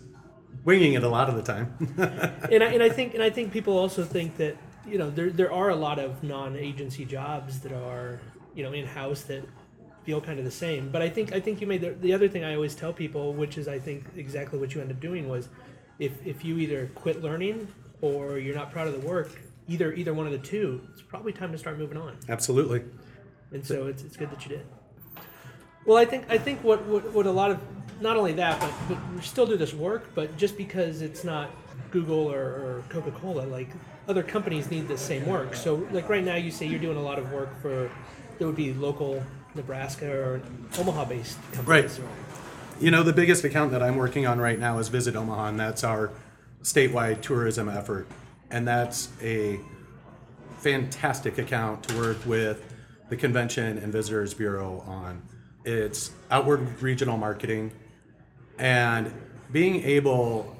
winging 0.64 0.92
it 0.94 1.02
a 1.02 1.08
lot 1.08 1.28
of 1.28 1.36
the 1.36 1.42
time. 1.42 1.74
and 2.52 2.62
I, 2.62 2.66
and 2.72 2.82
I 2.82 2.88
think 2.90 3.14
and 3.14 3.22
I 3.22 3.30
think 3.30 3.52
people 3.52 3.76
also 3.78 4.04
think 4.04 4.36
that 4.36 4.56
you 4.86 4.98
know 4.98 5.10
there 5.10 5.30
there 5.30 5.52
are 5.52 5.70
a 5.70 5.76
lot 5.76 5.98
of 5.98 6.22
non-agency 6.22 7.04
jobs 7.04 7.60
that 7.60 7.72
are 7.72 8.20
you 8.54 8.62
know 8.62 8.72
in 8.72 8.86
house 8.86 9.22
that 9.22 9.42
feel 10.04 10.20
kind 10.20 10.38
of 10.38 10.44
the 10.44 10.50
same. 10.50 10.90
But 10.90 11.02
I 11.02 11.08
think 11.08 11.32
I 11.32 11.40
think 11.40 11.60
you 11.60 11.66
made 11.66 11.80
the, 11.80 11.90
the 11.90 12.14
other 12.14 12.28
thing 12.28 12.44
I 12.44 12.54
always 12.54 12.74
tell 12.74 12.92
people, 12.92 13.34
which 13.34 13.58
is 13.58 13.68
I 13.68 13.78
think 13.78 14.04
exactly 14.16 14.58
what 14.58 14.74
you 14.74 14.80
end 14.80 14.90
up 14.90 15.00
doing 15.00 15.28
was 15.28 15.48
if 15.98 16.24
if 16.24 16.44
you 16.44 16.58
either 16.58 16.90
quit 16.94 17.22
learning 17.22 17.68
or 18.00 18.38
you're 18.38 18.54
not 18.54 18.70
proud 18.70 18.86
of 18.86 19.00
the 19.00 19.06
work, 19.06 19.30
either 19.68 19.92
either 19.92 20.14
one 20.14 20.26
of 20.26 20.32
the 20.32 20.38
two, 20.38 20.80
it's 20.92 21.02
probably 21.02 21.32
time 21.32 21.52
to 21.52 21.58
start 21.58 21.78
moving 21.78 21.98
on. 21.98 22.16
Absolutely. 22.28 22.84
And 23.52 23.64
so 23.64 23.86
it's, 23.86 24.02
it's 24.02 24.16
good 24.16 24.30
that 24.30 24.44
you 24.44 24.56
did. 24.56 24.66
Well, 25.86 25.96
I 25.96 26.04
think 26.04 26.26
I 26.28 26.38
think 26.38 26.62
what, 26.64 26.84
what, 26.86 27.12
what 27.12 27.26
a 27.26 27.30
lot 27.30 27.50
of 27.50 27.60
not 28.00 28.16
only 28.16 28.32
that, 28.34 28.60
but, 28.60 28.72
but 28.88 28.98
we 29.14 29.20
still 29.22 29.46
do 29.46 29.56
this 29.56 29.74
work, 29.74 30.14
but 30.14 30.36
just 30.36 30.56
because 30.56 31.02
it's 31.02 31.24
not 31.24 31.50
Google 31.90 32.30
or, 32.30 32.40
or 32.40 32.84
Coca 32.88 33.10
Cola, 33.10 33.42
like 33.42 33.68
other 34.08 34.22
companies 34.22 34.70
need 34.70 34.88
the 34.88 34.98
same 34.98 35.26
work. 35.26 35.54
So 35.54 35.86
like 35.90 36.08
right 36.08 36.24
now, 36.24 36.36
you 36.36 36.50
say 36.50 36.66
you're 36.66 36.80
doing 36.80 36.96
a 36.96 37.02
lot 37.02 37.18
of 37.18 37.32
work 37.32 37.60
for 37.60 37.90
that 38.38 38.46
would 38.46 38.56
be 38.56 38.72
local 38.74 39.22
Nebraska 39.54 40.10
or 40.10 40.42
Omaha 40.78 41.06
based 41.06 41.38
companies. 41.52 41.98
Right. 41.98 42.08
You 42.80 42.90
know, 42.90 43.02
the 43.02 43.12
biggest 43.12 43.44
account 43.44 43.70
that 43.72 43.82
I'm 43.82 43.96
working 43.96 44.26
on 44.26 44.38
right 44.38 44.58
now 44.58 44.78
is 44.78 44.88
Visit 44.88 45.16
Omaha, 45.16 45.46
and 45.46 45.58
that's 45.58 45.82
our 45.82 46.12
statewide 46.62 47.22
tourism 47.22 47.68
effort. 47.68 48.06
And 48.50 48.68
that's 48.68 49.08
a 49.22 49.58
fantastic 50.58 51.38
account 51.38 51.84
to 51.84 51.96
work 51.96 52.18
with 52.26 52.62
the 53.08 53.16
Convention 53.16 53.78
and 53.78 53.92
Visitors 53.92 54.34
Bureau 54.34 54.84
on. 54.86 55.22
It's 55.64 56.10
outward 56.30 56.82
regional 56.82 57.16
marketing 57.16 57.72
and 58.58 59.12
being 59.52 59.82
able 59.84 60.56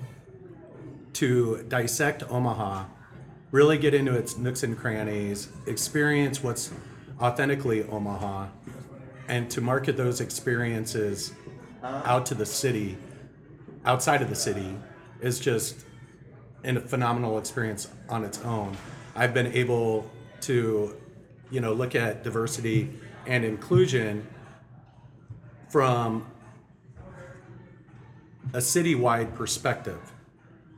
to 1.15 1.65
dissect 1.69 2.23
Omaha, 2.29 2.85
really 3.51 3.79
get 3.79 3.95
into 3.95 4.13
its 4.13 4.37
nooks 4.37 4.63
and 4.63 4.77
crannies, 4.77 5.49
experience 5.67 6.43
what's 6.43 6.71
authentically 7.21 7.85
Omaha, 7.85 8.49
and 9.29 9.51
to 9.51 9.61
market 9.61 9.97
those 9.97 10.21
experiences 10.21 11.33
out 11.83 12.27
to 12.27 12.35
the 12.35 12.47
city, 12.47 12.99
outside 13.85 14.21
of 14.23 14.29
the 14.29 14.35
city, 14.35 14.77
is 15.21 15.41
just 15.41 15.85
a 16.65 16.81
phenomenal 16.81 17.39
experience 17.39 17.89
on 18.09 18.25
its 18.25 18.41
own. 18.43 18.77
I've 19.15 19.33
been 19.33 19.53
able 19.53 20.11
to, 20.43 20.97
you 21.51 21.61
know, 21.61 21.73
look 21.73 21.95
at 21.95 22.23
diversity 22.25 22.91
and 23.27 23.45
inclusion 23.45 24.27
from 25.69 26.27
a 28.53 28.59
citywide 28.59 29.35
perspective. 29.35 30.13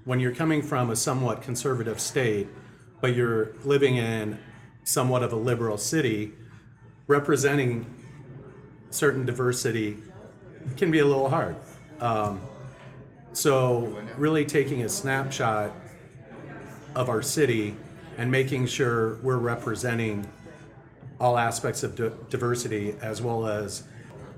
When 0.04 0.20
you're 0.20 0.34
coming 0.34 0.62
from 0.62 0.90
a 0.90 0.96
somewhat 0.96 1.42
conservative 1.42 2.00
state, 2.00 2.48
but 3.00 3.14
you're 3.14 3.52
living 3.64 3.96
in 3.96 4.38
somewhat 4.84 5.22
of 5.22 5.32
a 5.32 5.36
liberal 5.36 5.76
city, 5.78 6.32
representing 7.06 7.86
certain 8.90 9.26
diversity 9.26 9.98
can 10.76 10.90
be 10.90 10.98
a 10.98 11.04
little 11.04 11.28
hard. 11.28 11.56
Um, 12.00 12.40
so, 13.32 13.96
really 14.16 14.44
taking 14.44 14.82
a 14.82 14.88
snapshot 14.88 15.72
of 16.94 17.08
our 17.08 17.22
city 17.22 17.76
and 18.16 18.30
making 18.30 18.66
sure 18.66 19.16
we're 19.16 19.36
representing 19.36 20.26
all 21.20 21.38
aspects 21.38 21.82
of 21.82 21.94
di- 21.94 22.10
diversity 22.30 22.96
as 23.00 23.20
well 23.22 23.46
as 23.46 23.84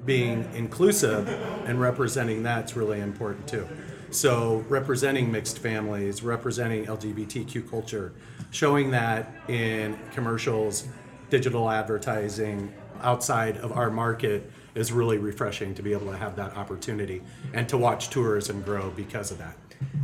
being 0.05 0.49
inclusive 0.55 1.29
and 1.67 1.81
representing 1.81 2.43
that's 2.43 2.77
really 2.77 3.01
important 3.01 3.47
too. 3.47 3.69
So, 4.11 4.65
representing 4.69 5.31
mixed 5.31 5.59
families, 5.59 6.23
representing 6.23 6.87
LGBTQ 6.87 7.71
culture, 7.71 8.13
showing 8.51 8.91
that 8.91 9.33
in 9.47 9.97
commercials, 10.13 10.89
digital 11.29 11.71
advertising 11.71 12.75
outside 13.03 13.57
of 13.59 13.73
our 13.73 13.91
market 13.91 14.51
is 14.75 14.93
really 14.93 15.19
refreshing 15.19 15.75
to 15.75 15.83
be 15.83 15.93
able 15.93 16.11
to 16.11 16.17
have 16.17 16.37
that 16.37 16.57
opportunity 16.57 17.23
and 17.55 17.69
to 17.69 17.79
watch 17.79 18.09
tourism 18.09 18.63
grow 18.63 18.91
because 18.91 19.31
of 19.31 19.39
that. 19.39 19.57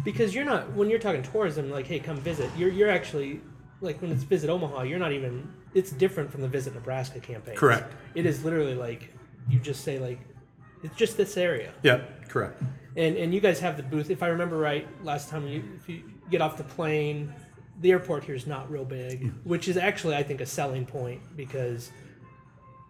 Because 0.04 0.34
you're 0.34 0.44
not 0.44 0.72
when 0.72 0.88
you're 0.88 0.98
talking 0.98 1.22
tourism, 1.22 1.70
like 1.70 1.86
hey, 1.86 1.98
come 1.98 2.16
visit. 2.18 2.50
You're 2.56 2.70
you're 2.70 2.90
actually 2.90 3.40
like 3.80 4.00
when 4.00 4.10
it's 4.10 4.22
visit 4.22 4.48
Omaha, 4.50 4.82
you're 4.82 4.98
not 4.98 5.12
even. 5.12 5.52
It's 5.74 5.90
different 5.90 6.30
from 6.30 6.40
the 6.40 6.48
visit 6.48 6.74
Nebraska 6.74 7.20
campaign. 7.20 7.54
Correct. 7.54 7.92
It 8.14 8.24
is 8.24 8.44
literally 8.44 8.74
like 8.74 9.12
you 9.48 9.58
just 9.58 9.84
say 9.84 9.98
like 9.98 10.18
it's 10.82 10.96
just 10.96 11.16
this 11.16 11.36
area. 11.36 11.72
Yeah, 11.82 12.02
correct. 12.28 12.62
And 12.96 13.16
and 13.16 13.34
you 13.34 13.40
guys 13.40 13.60
have 13.60 13.76
the 13.76 13.82
booth. 13.82 14.10
If 14.10 14.22
I 14.22 14.28
remember 14.28 14.58
right, 14.58 14.86
last 15.04 15.28
time 15.28 15.46
you 15.46 15.62
if 15.76 15.88
you 15.88 16.02
get 16.30 16.40
off 16.40 16.56
the 16.56 16.64
plane, 16.64 17.32
the 17.80 17.90
airport 17.90 18.24
here 18.24 18.34
is 18.34 18.46
not 18.46 18.70
real 18.70 18.84
big, 18.84 19.20
hmm. 19.20 19.28
which 19.44 19.68
is 19.68 19.76
actually 19.76 20.16
I 20.16 20.22
think 20.22 20.40
a 20.40 20.46
selling 20.46 20.86
point 20.86 21.20
because 21.36 21.90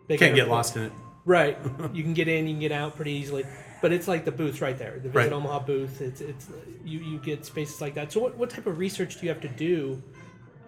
they 0.06 0.16
Can't 0.16 0.34
get 0.34 0.48
lost 0.48 0.76
in 0.76 0.84
it. 0.84 0.92
Right, 1.24 1.58
you 1.92 2.02
can 2.02 2.14
get 2.14 2.28
in, 2.28 2.46
you 2.46 2.54
can 2.54 2.60
get 2.60 2.72
out 2.72 2.94
pretty 2.94 3.12
easily, 3.12 3.44
but 3.82 3.92
it's 3.92 4.06
like 4.06 4.24
the 4.24 4.30
booth's 4.30 4.60
right 4.60 4.78
there. 4.78 4.92
The 4.92 5.08
Visit 5.08 5.14
Right. 5.14 5.32
Omaha 5.32 5.60
booth. 5.60 6.00
It's 6.00 6.20
it's 6.20 6.48
you 6.84 7.00
you 7.00 7.18
get 7.18 7.44
spaces 7.44 7.80
like 7.80 7.94
that. 7.94 8.12
So 8.12 8.20
what 8.20 8.36
what 8.36 8.50
type 8.50 8.66
of 8.66 8.78
research 8.78 9.18
do 9.18 9.26
you 9.26 9.28
have 9.30 9.40
to 9.40 9.48
do, 9.48 10.02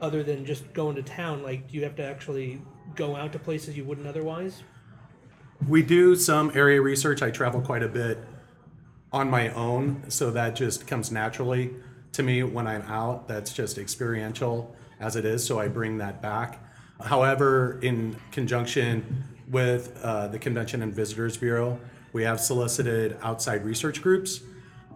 other 0.00 0.22
than 0.22 0.44
just 0.44 0.72
going 0.72 0.96
to 0.96 1.02
town? 1.02 1.42
Like, 1.42 1.68
do 1.68 1.76
you 1.76 1.84
have 1.84 1.94
to 1.96 2.04
actually 2.04 2.60
go 2.96 3.14
out 3.14 3.32
to 3.32 3.38
places 3.38 3.76
you 3.76 3.84
wouldn't 3.84 4.06
otherwise? 4.06 4.62
We 5.66 5.82
do 5.82 6.14
some 6.14 6.52
area 6.54 6.80
research. 6.80 7.20
I 7.20 7.30
travel 7.30 7.60
quite 7.60 7.82
a 7.82 7.88
bit 7.88 8.18
on 9.12 9.28
my 9.28 9.48
own, 9.50 10.08
so 10.08 10.30
that 10.30 10.54
just 10.54 10.86
comes 10.86 11.10
naturally 11.10 11.74
to 12.12 12.22
me 12.22 12.42
when 12.42 12.66
I'm 12.66 12.82
out. 12.82 13.26
That's 13.26 13.52
just 13.52 13.76
experiential 13.76 14.74
as 15.00 15.16
it 15.16 15.24
is, 15.24 15.44
so 15.44 15.58
I 15.58 15.68
bring 15.68 15.98
that 15.98 16.22
back. 16.22 16.62
However, 17.00 17.78
in 17.82 18.16
conjunction 18.32 19.24
with 19.50 19.98
uh, 20.02 20.28
the 20.28 20.38
Convention 20.38 20.82
and 20.82 20.94
Visitors 20.94 21.36
Bureau, 21.36 21.78
we 22.12 22.22
have 22.22 22.40
solicited 22.40 23.16
outside 23.22 23.64
research 23.64 24.02
groups 24.02 24.40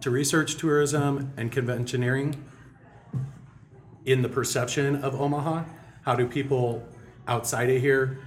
to 0.01 0.09
research 0.09 0.55
tourism 0.55 1.33
and 1.37 1.51
conventioneering 1.51 2.43
in 4.05 4.21
the 4.21 4.29
perception 4.29 4.97
of 4.97 5.19
Omaha. 5.19 5.63
How 6.03 6.15
do 6.15 6.27
people 6.27 6.83
outside 7.27 7.69
of 7.69 7.81
here, 7.81 8.19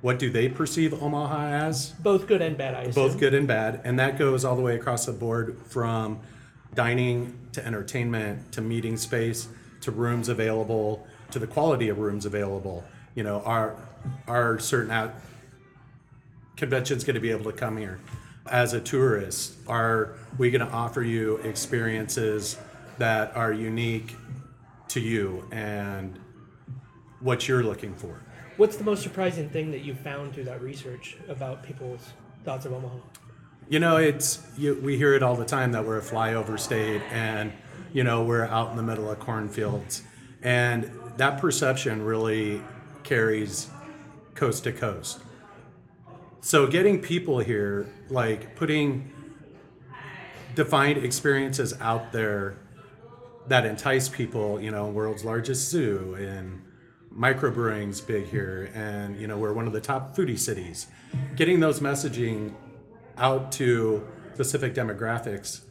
what 0.00 0.18
do 0.18 0.30
they 0.30 0.48
perceive 0.48 1.02
Omaha 1.02 1.48
as? 1.48 1.90
Both 1.90 2.26
good 2.26 2.40
and 2.40 2.56
bad, 2.56 2.74
I 2.74 2.82
assume. 2.82 3.08
Both 3.08 3.18
good 3.18 3.34
and 3.34 3.48
bad. 3.48 3.80
And 3.84 3.98
that 3.98 4.18
goes 4.18 4.44
all 4.44 4.54
the 4.54 4.62
way 4.62 4.76
across 4.76 5.06
the 5.06 5.12
board 5.12 5.58
from 5.66 6.20
dining 6.74 7.36
to 7.52 7.66
entertainment 7.66 8.52
to 8.52 8.60
meeting 8.60 8.96
space 8.96 9.48
to 9.80 9.90
rooms 9.90 10.28
available 10.28 11.06
to 11.30 11.38
the 11.38 11.46
quality 11.46 11.88
of 11.88 11.98
rooms 11.98 12.26
available. 12.26 12.84
You 13.14 13.24
know, 13.24 13.42
are 13.42 13.76
are 14.26 14.58
certain 14.58 14.90
out 14.92 15.14
conventions 16.56 17.04
going 17.04 17.14
to 17.14 17.20
be 17.20 17.30
able 17.30 17.50
to 17.50 17.56
come 17.56 17.76
here 17.76 17.98
as 18.50 18.74
a 18.74 18.80
tourist? 18.80 19.56
Are 19.66 20.14
we 20.38 20.50
going 20.50 20.66
to 20.66 20.72
offer 20.72 21.02
you 21.02 21.38
experiences 21.38 22.58
that 22.98 23.36
are 23.36 23.52
unique 23.52 24.16
to 24.88 25.00
you 25.00 25.46
and 25.50 26.18
what 27.20 27.48
you're 27.48 27.64
looking 27.64 27.94
for? 27.94 28.20
What's 28.58 28.76
the 28.76 28.82
most 28.82 29.04
surprising 29.04 29.48
thing 29.50 29.70
that 29.70 29.82
you 29.82 29.94
found 29.94 30.34
through 30.34 30.46
that 30.46 30.60
research 30.60 31.16
about 31.28 31.62
people's 31.62 32.12
thoughts 32.44 32.66
of 32.66 32.72
Omaha? 32.72 32.96
You 33.68 33.78
know, 33.78 33.98
it's 33.98 34.44
you, 34.56 34.74
we 34.82 34.96
hear 34.96 35.14
it 35.14 35.22
all 35.22 35.36
the 35.36 35.44
time 35.44 35.70
that 35.72 35.86
we're 35.86 35.98
a 35.98 36.02
flyover 36.02 36.58
state, 36.58 37.00
and 37.12 37.52
you 37.92 38.02
know 38.02 38.24
we're 38.24 38.46
out 38.46 38.72
in 38.72 38.76
the 38.76 38.82
middle 38.82 39.08
of 39.08 39.20
cornfields, 39.20 40.02
and 40.42 40.90
that 41.18 41.40
perception 41.40 42.04
really 42.04 42.60
carries 43.04 43.68
coast 44.34 44.64
to 44.64 44.72
coast. 44.72 45.20
So 46.40 46.66
getting 46.66 47.00
people 47.00 47.38
here, 47.38 47.86
like 48.08 48.56
putting 48.56 49.12
defined 50.56 51.04
experiences 51.04 51.74
out 51.80 52.10
there 52.10 52.56
that 53.46 53.64
entice 53.64 54.08
people, 54.08 54.60
you 54.60 54.72
know, 54.72 54.88
world's 54.88 55.24
largest 55.24 55.70
zoo 55.70 56.16
and 56.18 56.64
microbrewing's 57.18 58.00
big 58.00 58.26
here, 58.28 58.70
and 58.74 59.20
you 59.20 59.26
know 59.26 59.36
we're 59.36 59.52
one 59.52 59.66
of 59.66 59.72
the 59.72 59.80
top 59.80 60.16
foodie 60.16 60.38
cities. 60.38 60.86
Getting 61.34 61.60
those 61.60 61.80
messaging 61.80 62.54
out 63.16 63.50
to 63.52 64.06
specific 64.34 64.72
demographics 64.72 65.62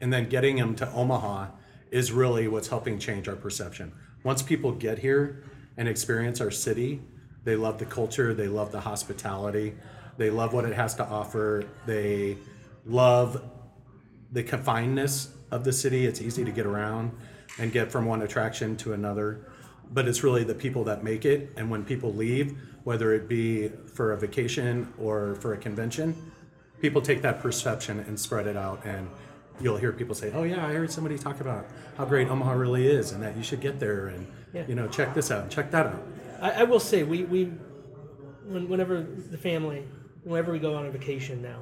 and 0.00 0.12
then 0.12 0.28
getting 0.28 0.56
them 0.56 0.74
to 0.74 0.90
Omaha 0.92 1.46
is 1.92 2.10
really 2.10 2.48
what's 2.48 2.66
helping 2.66 2.98
change 2.98 3.28
our 3.28 3.36
perception. 3.36 3.92
Once 4.24 4.42
people 4.42 4.72
get 4.72 4.98
here 4.98 5.44
and 5.76 5.86
experience 5.86 6.40
our 6.40 6.50
city, 6.50 7.00
they 7.44 7.54
love 7.54 7.78
the 7.78 7.84
culture, 7.84 8.34
they 8.34 8.48
love 8.48 8.72
the 8.72 8.80
hospitality, 8.80 9.74
they 10.16 10.30
love 10.30 10.52
what 10.52 10.64
it 10.64 10.74
has 10.74 10.96
to 10.96 11.06
offer, 11.06 11.64
they 11.86 12.36
love 12.84 13.40
the 14.32 14.42
confinedness 14.42 15.28
of 15.52 15.62
the 15.62 15.72
city. 15.72 16.06
It's 16.06 16.20
easy 16.20 16.44
to 16.44 16.50
get 16.50 16.66
around 16.66 17.12
and 17.58 17.70
get 17.70 17.92
from 17.92 18.06
one 18.06 18.22
attraction 18.22 18.76
to 18.78 18.94
another. 18.94 19.46
But 19.90 20.08
it's 20.08 20.22
really 20.22 20.44
the 20.44 20.54
people 20.54 20.84
that 20.84 21.04
make 21.04 21.24
it. 21.24 21.52
And 21.56 21.70
when 21.70 21.84
people 21.84 22.12
leave, 22.14 22.56
whether 22.84 23.12
it 23.14 23.28
be 23.28 23.68
for 23.94 24.12
a 24.12 24.16
vacation 24.18 24.92
or 24.98 25.34
for 25.36 25.52
a 25.52 25.58
convention, 25.58 26.14
people 26.80 27.02
take 27.02 27.22
that 27.22 27.40
perception 27.40 28.00
and 28.00 28.18
spread 28.18 28.46
it 28.46 28.56
out. 28.56 28.84
And 28.84 29.08
you'll 29.60 29.76
hear 29.76 29.92
people 29.92 30.14
say, 30.14 30.32
"Oh 30.32 30.42
yeah, 30.44 30.66
I 30.66 30.72
heard 30.72 30.90
somebody 30.90 31.18
talk 31.18 31.40
about 31.40 31.66
how 31.96 32.04
great 32.06 32.28
Omaha 32.28 32.52
really 32.52 32.86
is, 32.86 33.12
and 33.12 33.22
that 33.22 33.36
you 33.36 33.42
should 33.42 33.60
get 33.60 33.78
there, 33.80 34.08
and 34.08 34.26
Yeah. 34.52 34.64
you 34.66 34.74
know, 34.74 34.88
check 34.88 35.14
this 35.14 35.30
out, 35.30 35.42
and 35.42 35.50
check 35.50 35.70
that 35.70 35.86
out." 35.86 36.02
I, 36.40 36.50
I 36.50 36.62
will 36.64 36.80
say 36.80 37.02
we 37.02 37.24
we 37.24 37.44
when, 38.46 38.68
whenever 38.68 39.02
the 39.02 39.38
family 39.38 39.84
whenever 40.24 40.52
we 40.52 40.58
go 40.58 40.74
on 40.74 40.86
a 40.86 40.90
vacation 40.90 41.42
now, 41.42 41.60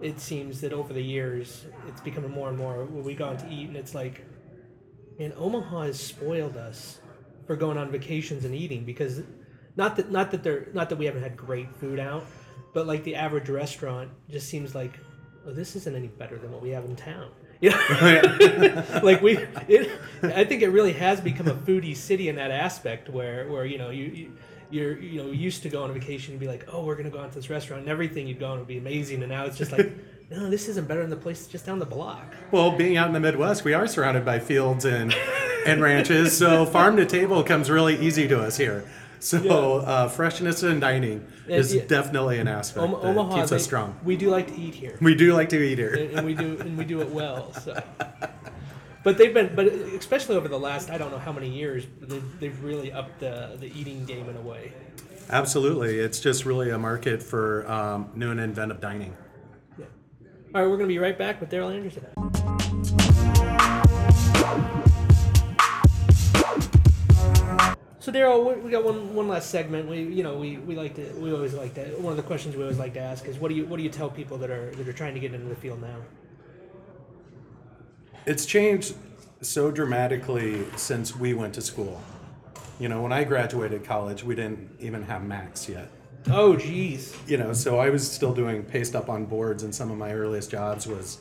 it 0.00 0.20
seems 0.20 0.60
that 0.60 0.72
over 0.72 0.92
the 0.92 1.02
years 1.02 1.66
it's 1.88 2.00
becoming 2.02 2.30
more 2.30 2.48
and 2.50 2.56
more 2.58 2.84
when 2.84 3.02
we 3.02 3.14
go 3.14 3.24
out 3.26 3.38
to 3.40 3.48
eat 3.50 3.66
and 3.68 3.76
it's 3.76 3.94
like, 3.94 4.24
man, 5.18 5.32
Omaha 5.36 5.82
has 5.84 5.98
spoiled 5.98 6.56
us 6.56 7.00
for 7.48 7.56
going 7.56 7.78
on 7.78 7.90
vacations 7.90 8.44
and 8.44 8.54
eating 8.54 8.84
because 8.84 9.22
not 9.74 9.96
that 9.96 10.12
not 10.12 10.30
that 10.30 10.44
they're 10.44 10.68
not 10.74 10.90
that 10.90 10.96
we 10.96 11.06
haven't 11.06 11.22
had 11.22 11.36
great 11.36 11.74
food 11.80 11.98
out, 11.98 12.24
but 12.74 12.86
like 12.86 13.02
the 13.04 13.14
average 13.16 13.48
restaurant 13.48 14.10
just 14.28 14.48
seems 14.48 14.74
like, 14.74 14.92
oh, 15.46 15.52
this 15.52 15.74
isn't 15.74 15.96
any 15.96 16.08
better 16.08 16.36
than 16.36 16.52
what 16.52 16.62
we 16.62 16.70
have 16.70 16.84
in 16.84 16.94
town. 16.94 17.30
You 17.60 17.70
know? 17.70 19.00
like 19.02 19.20
we, 19.20 19.36
it, 19.66 19.90
I 20.22 20.44
think 20.44 20.62
it 20.62 20.68
really 20.68 20.92
has 20.92 21.20
become 21.20 21.48
a 21.48 21.54
foodie 21.54 21.96
city 21.96 22.28
in 22.28 22.36
that 22.36 22.52
aspect 22.52 23.08
where, 23.08 23.48
where 23.48 23.64
you 23.64 23.78
know 23.78 23.90
you, 23.90 24.04
you 24.04 24.32
you're 24.70 24.96
you 25.00 25.20
know 25.20 25.32
used 25.32 25.64
to 25.64 25.68
go 25.68 25.82
on 25.82 25.90
a 25.90 25.92
vacation 25.92 26.34
and 26.34 26.38
be 26.38 26.46
like, 26.46 26.68
oh, 26.72 26.84
we're 26.84 26.94
gonna 26.94 27.10
go 27.10 27.18
out 27.18 27.32
to 27.32 27.34
this 27.34 27.50
restaurant 27.50 27.80
and 27.80 27.90
everything 27.90 28.28
you'd 28.28 28.38
go 28.38 28.46
on 28.46 28.58
would 28.58 28.68
be 28.68 28.78
amazing, 28.78 29.22
and 29.24 29.32
now 29.32 29.44
it's 29.44 29.58
just 29.58 29.72
like, 29.72 29.90
no, 30.30 30.48
this 30.48 30.68
isn't 30.68 30.86
better 30.86 31.00
than 31.00 31.10
the 31.10 31.16
place 31.16 31.48
just 31.48 31.66
down 31.66 31.80
the 31.80 31.84
block. 31.84 32.32
Well, 32.52 32.70
being 32.76 32.96
out 32.96 33.08
in 33.08 33.12
the 33.12 33.18
Midwest, 33.18 33.64
we 33.64 33.74
are 33.74 33.88
surrounded 33.88 34.24
by 34.24 34.38
fields 34.38 34.84
and 34.84 35.12
and 35.68 35.82
ranches, 35.82 36.36
so 36.36 36.66
farm 36.76 36.96
to 36.96 37.06
table 37.06 37.42
comes 37.42 37.70
really 37.70 37.96
easy 37.98 38.26
to 38.28 38.40
us 38.40 38.56
here. 38.56 38.84
So 39.20 39.78
uh, 39.78 40.08
freshness 40.08 40.62
in 40.62 40.78
dining 40.80 41.26
is 41.48 41.74
yeah. 41.74 41.84
definitely 41.86 42.38
an 42.38 42.46
aspect 42.46 42.86
that 42.88 43.04
Omaha 43.04 43.36
keeps 43.36 43.50
they- 43.50 43.56
us 43.56 43.64
strong. 43.64 43.98
We 44.04 44.16
do 44.16 44.30
like 44.30 44.46
to 44.48 44.56
eat 44.56 44.74
here, 44.74 44.96
We 45.00 45.14
do 45.14 45.32
like 45.34 45.48
to 45.50 45.60
eat 45.60 45.78
here. 45.78 45.94
and, 45.94 46.18
and 46.18 46.26
we 46.26 46.34
do 46.34 46.58
and 46.60 46.78
we 46.78 46.84
do 46.84 47.00
it 47.00 47.10
well. 47.12 47.52
So. 47.54 47.82
But 49.04 49.16
they've 49.16 49.32
been, 49.32 49.54
but 49.54 49.66
especially 49.66 50.36
over 50.36 50.48
the 50.48 50.58
last, 50.58 50.90
I 50.90 50.98
don't 50.98 51.10
know 51.10 51.18
how 51.18 51.32
many 51.32 51.48
years, 51.48 51.86
they've, 52.00 52.40
they've 52.40 52.64
really 52.64 52.92
upped 52.92 53.20
the, 53.20 53.56
the 53.58 53.66
eating 53.66 54.04
game 54.04 54.28
in 54.28 54.36
a 54.36 54.40
way. 54.40 54.72
Absolutely, 55.30 55.98
it's 55.98 56.20
just 56.20 56.44
really 56.44 56.70
a 56.70 56.78
market 56.78 57.22
for 57.22 57.70
um, 57.70 58.10
new 58.14 58.30
and 58.30 58.40
inventive 58.40 58.80
dining. 58.80 59.16
Yeah. 59.78 59.86
All 60.54 60.62
right, 60.62 60.68
we're 60.68 60.76
going 60.76 60.80
to 60.80 60.94
be 60.94 60.98
right 60.98 61.16
back 61.16 61.40
with 61.40 61.50
Daryl 61.50 61.74
Anderson. 61.74 62.04
So 68.00 68.12
Daryl, 68.12 68.44
we- 68.56 68.62
we 68.62 68.70
got 68.70 68.84
one 68.84 69.14
one 69.14 69.28
last 69.28 69.50
segment. 69.50 69.88
We 69.88 70.02
you 70.02 70.22
know 70.22 70.36
we, 70.38 70.56
we 70.58 70.74
like 70.76 70.94
to 70.94 71.02
we 71.20 71.32
always 71.32 71.52
like 71.52 71.74
to 71.74 71.82
one 72.00 72.12
of 72.12 72.16
the 72.16 72.22
questions 72.22 72.56
we 72.56 72.62
always 72.62 72.78
like 72.78 72.94
to 72.94 73.00
ask 73.00 73.26
is 73.26 73.38
what 73.38 73.48
do 73.48 73.54
you 73.54 73.66
what 73.66 73.76
do 73.76 73.82
you 73.82 73.90
tell 73.90 74.08
people 74.08 74.38
that 74.38 74.50
are 74.50 74.70
that 74.76 74.88
are 74.88 74.92
trying 74.92 75.14
to 75.14 75.20
get 75.20 75.34
into 75.34 75.48
the 75.48 75.54
field 75.56 75.80
now? 75.82 75.96
It's 78.24 78.46
changed 78.46 78.94
so 79.42 79.70
dramatically 79.70 80.64
since 80.76 81.14
we 81.16 81.34
went 81.34 81.54
to 81.54 81.60
school. 81.60 82.00
You 82.80 82.88
know, 82.88 83.02
when 83.02 83.12
I 83.12 83.24
graduated 83.24 83.84
college, 83.84 84.22
we 84.24 84.34
didn't 84.34 84.70
even 84.80 85.02
have 85.02 85.22
Macs 85.24 85.68
yet. 85.68 85.90
Oh 86.30 86.56
geez. 86.56 87.14
You 87.26 87.36
know, 87.36 87.52
so 87.52 87.78
I 87.78 87.90
was 87.90 88.10
still 88.10 88.32
doing 88.32 88.62
paste 88.62 88.94
up 88.96 89.08
on 89.10 89.26
boards, 89.26 89.64
and 89.64 89.74
some 89.74 89.90
of 89.90 89.98
my 89.98 90.12
earliest 90.12 90.50
jobs 90.50 90.86
was 90.86 91.18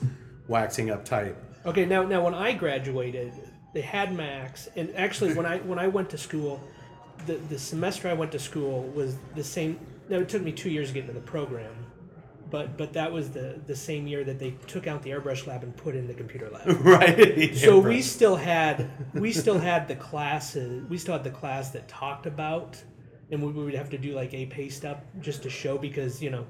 waxing 0.48 0.90
up 0.90 1.04
type. 1.04 1.36
Okay, 1.66 1.86
now 1.86 2.04
now 2.04 2.24
when 2.24 2.34
I 2.34 2.54
graduated, 2.54 3.34
they 3.78 3.84
had 3.84 4.12
Macs, 4.12 4.68
and 4.76 4.92
actually 4.96 5.36
when 5.36 5.46
I 5.46 5.60
when 5.60 5.78
I 5.78 5.88
went 5.88 6.10
to 6.10 6.18
school, 6.18 6.60
the 7.28 7.36
the 7.36 7.60
semester 7.60 8.10
I 8.10 8.14
went 8.14 8.32
to 8.32 8.40
school 8.40 8.82
was 8.96 9.18
the 9.36 9.44
same. 9.44 9.80
Now 10.10 10.18
it 10.18 10.30
took 10.30 10.42
me 10.42 10.52
two 10.52 10.72
years 10.72 10.88
to 10.88 10.96
get 10.96 11.02
into 11.02 11.14
the 11.14 11.20
program, 11.20 11.76
but 12.50 12.76
but 12.76 12.92
that 12.94 13.12
was 13.12 13.30
the 13.30 13.62
the 13.68 13.76
same 13.76 14.08
year 14.08 14.24
that 14.24 14.40
they 14.40 14.56
took 14.66 14.88
out 14.88 15.04
the 15.04 15.12
airbrush 15.12 15.46
lab 15.46 15.62
and 15.62 15.78
put 15.78 15.96
in 15.96 16.08
the 16.08 16.16
computer 16.16 16.50
lab. 16.50 16.66
right. 16.84 17.56
So 17.56 17.78
we 17.78 18.02
still 18.02 18.36
had 18.36 18.90
we 19.14 19.32
still 19.32 19.60
had 19.60 19.88
the 19.88 19.96
classes 19.96 20.84
we 20.90 20.98
still 20.98 21.14
had 21.14 21.24
the 21.24 21.30
class 21.30 21.70
that 21.70 21.88
talked 21.88 22.26
about, 22.26 22.84
and 23.30 23.44
we, 23.44 23.52
we 23.52 23.64
would 23.64 23.76
have 23.76 23.92
to 23.92 24.00
do 24.00 24.16
like 24.16 24.34
a 24.34 24.48
paste 24.48 24.86
up 24.86 25.06
just 25.22 25.44
to 25.44 25.52
show 25.52 25.78
because 25.78 26.20
you 26.20 26.32
know 26.32 26.48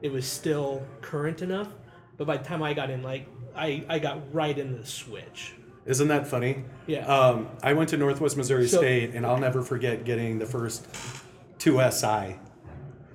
it 0.00 0.12
was 0.12 0.28
still 0.28 0.86
current 1.00 1.42
enough. 1.42 1.70
But 2.16 2.28
by 2.28 2.36
the 2.36 2.44
time 2.44 2.62
I 2.62 2.72
got 2.72 2.88
in, 2.88 3.02
like 3.02 3.26
I 3.56 3.84
I 3.88 3.98
got 3.98 4.32
right 4.32 4.56
into 4.56 4.76
the 4.76 4.86
switch. 4.86 5.54
Isn't 5.88 6.08
that 6.08 6.26
funny? 6.28 6.64
Yeah. 6.86 7.06
Um, 7.06 7.48
I 7.62 7.72
went 7.72 7.88
to 7.90 7.96
Northwest 7.96 8.36
Missouri 8.36 8.68
So- 8.68 8.76
State, 8.78 9.14
and 9.14 9.24
I'll 9.26 9.38
never 9.38 9.62
forget 9.62 10.04
getting 10.04 10.38
the 10.38 10.46
first 10.46 10.86
two 11.58 11.80
SI 11.80 12.36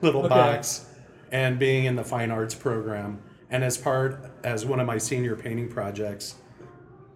little 0.02 0.22
Okay. 0.26 0.30
box 0.36 0.86
and 1.32 1.58
being 1.60 1.86
in 1.86 1.96
the 1.96 2.04
fine 2.04 2.32
arts 2.32 2.56
program. 2.56 3.20
And 3.52 3.64
as 3.64 3.78
part 3.78 4.26
as 4.44 4.66
one 4.66 4.80
of 4.80 4.88
my 4.88 4.98
senior 4.98 5.36
painting 5.36 5.70
projects, 5.70 6.36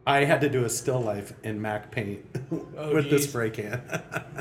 I 0.05 0.23
had 0.25 0.39
to 0.41 0.49
do 0.49 0.63
a 0.63 0.69
still 0.69 1.01
life 1.01 1.33
in 1.43 1.61
Mac 1.61 1.91
Paint 1.91 2.23
Oh, 2.77 2.93
with 2.93 3.09
the 3.09 3.19
spray 3.19 3.49
can. 3.49 3.81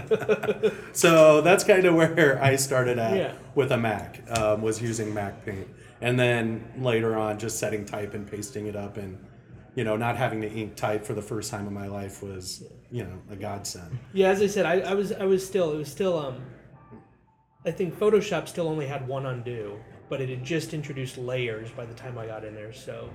so 0.92 1.40
that's 1.40 1.64
kind 1.64 1.84
of 1.86 1.94
where 1.94 2.38
I 2.42 2.56
started 2.56 2.98
at 2.98 3.16
Yeah. 3.16 3.32
with 3.54 3.72
a 3.72 3.76
Mac, 3.78 4.20
um, 4.38 4.62
was 4.62 4.80
using 4.82 5.12
Mac 5.14 5.44
Paint, 5.44 5.66
and 6.00 6.18
then 6.20 6.62
later 6.78 7.16
on 7.16 7.38
just 7.38 7.58
setting 7.58 7.84
type 7.84 8.14
and 8.14 8.30
pasting 8.30 8.66
it 8.66 8.76
up, 8.76 8.96
and 8.96 9.18
you 9.76 9.84
know 9.84 9.96
not 9.96 10.16
having 10.16 10.40
to 10.40 10.50
ink 10.50 10.74
type 10.74 11.04
for 11.04 11.14
the 11.14 11.22
first 11.22 11.50
time 11.50 11.68
in 11.68 11.72
my 11.72 11.86
life 11.86 12.22
was 12.22 12.64
you 12.90 13.04
know 13.04 13.22
a 13.30 13.36
godsend. 13.36 13.96
Yeah, 14.12 14.30
as 14.30 14.42
I 14.42 14.48
said, 14.48 14.66
I, 14.66 14.80
I 14.80 14.94
was 14.94 15.12
I 15.12 15.24
was 15.24 15.46
still 15.46 15.72
it 15.72 15.76
was 15.76 15.90
still 15.90 16.18
um. 16.18 16.42
I 17.64 17.70
think 17.72 17.98
Photoshop 17.98 18.48
still 18.48 18.68
only 18.68 18.86
had 18.86 19.06
one 19.08 19.26
undo, 19.26 19.78
but 20.08 20.20
it 20.20 20.28
had 20.28 20.44
just 20.44 20.72
introduced 20.72 21.18
layers 21.18 21.70
by 21.70 21.84
the 21.84 21.94
time 21.94 22.16
I 22.16 22.26
got 22.26 22.44
in 22.44 22.54
there. 22.54 22.72
So, 22.72 23.10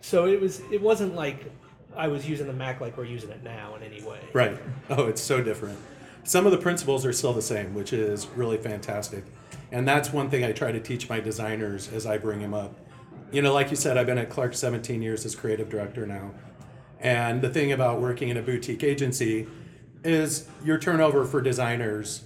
so 0.00 0.26
it 0.26 0.40
was 0.40 0.60
it 0.72 0.80
wasn't 0.80 1.14
like 1.14 1.52
I 1.96 2.08
was 2.08 2.28
using 2.28 2.46
the 2.46 2.52
Mac 2.52 2.80
like 2.80 2.96
we're 2.96 3.04
using 3.04 3.30
it 3.30 3.42
now 3.42 3.74
in 3.76 3.82
any 3.82 4.02
way. 4.02 4.20
Right. 4.32 4.56
Oh, 4.88 5.06
it's 5.06 5.20
so 5.20 5.42
different. 5.42 5.78
Some 6.24 6.46
of 6.46 6.52
the 6.52 6.58
principles 6.58 7.04
are 7.04 7.12
still 7.12 7.32
the 7.32 7.42
same, 7.42 7.74
which 7.74 7.92
is 7.92 8.28
really 8.28 8.56
fantastic. 8.56 9.24
And 9.72 9.86
that's 9.86 10.12
one 10.12 10.30
thing 10.30 10.44
I 10.44 10.52
try 10.52 10.70
to 10.70 10.80
teach 10.80 11.08
my 11.08 11.18
designers 11.18 11.92
as 11.92 12.06
I 12.06 12.18
bring 12.18 12.40
them 12.40 12.54
up. 12.54 12.76
You 13.32 13.42
know, 13.42 13.52
like 13.52 13.70
you 13.70 13.76
said, 13.76 13.96
I've 13.96 14.06
been 14.06 14.18
at 14.18 14.30
Clark 14.30 14.54
17 14.54 15.00
years 15.02 15.24
as 15.24 15.34
creative 15.34 15.68
director 15.68 16.06
now. 16.06 16.32
And 17.00 17.42
the 17.42 17.48
thing 17.48 17.72
about 17.72 18.00
working 18.00 18.28
in 18.28 18.36
a 18.36 18.42
boutique 18.42 18.84
agency 18.84 19.48
is 20.04 20.46
your 20.64 20.78
turnover 20.78 21.24
for 21.24 21.40
designers, 21.40 22.22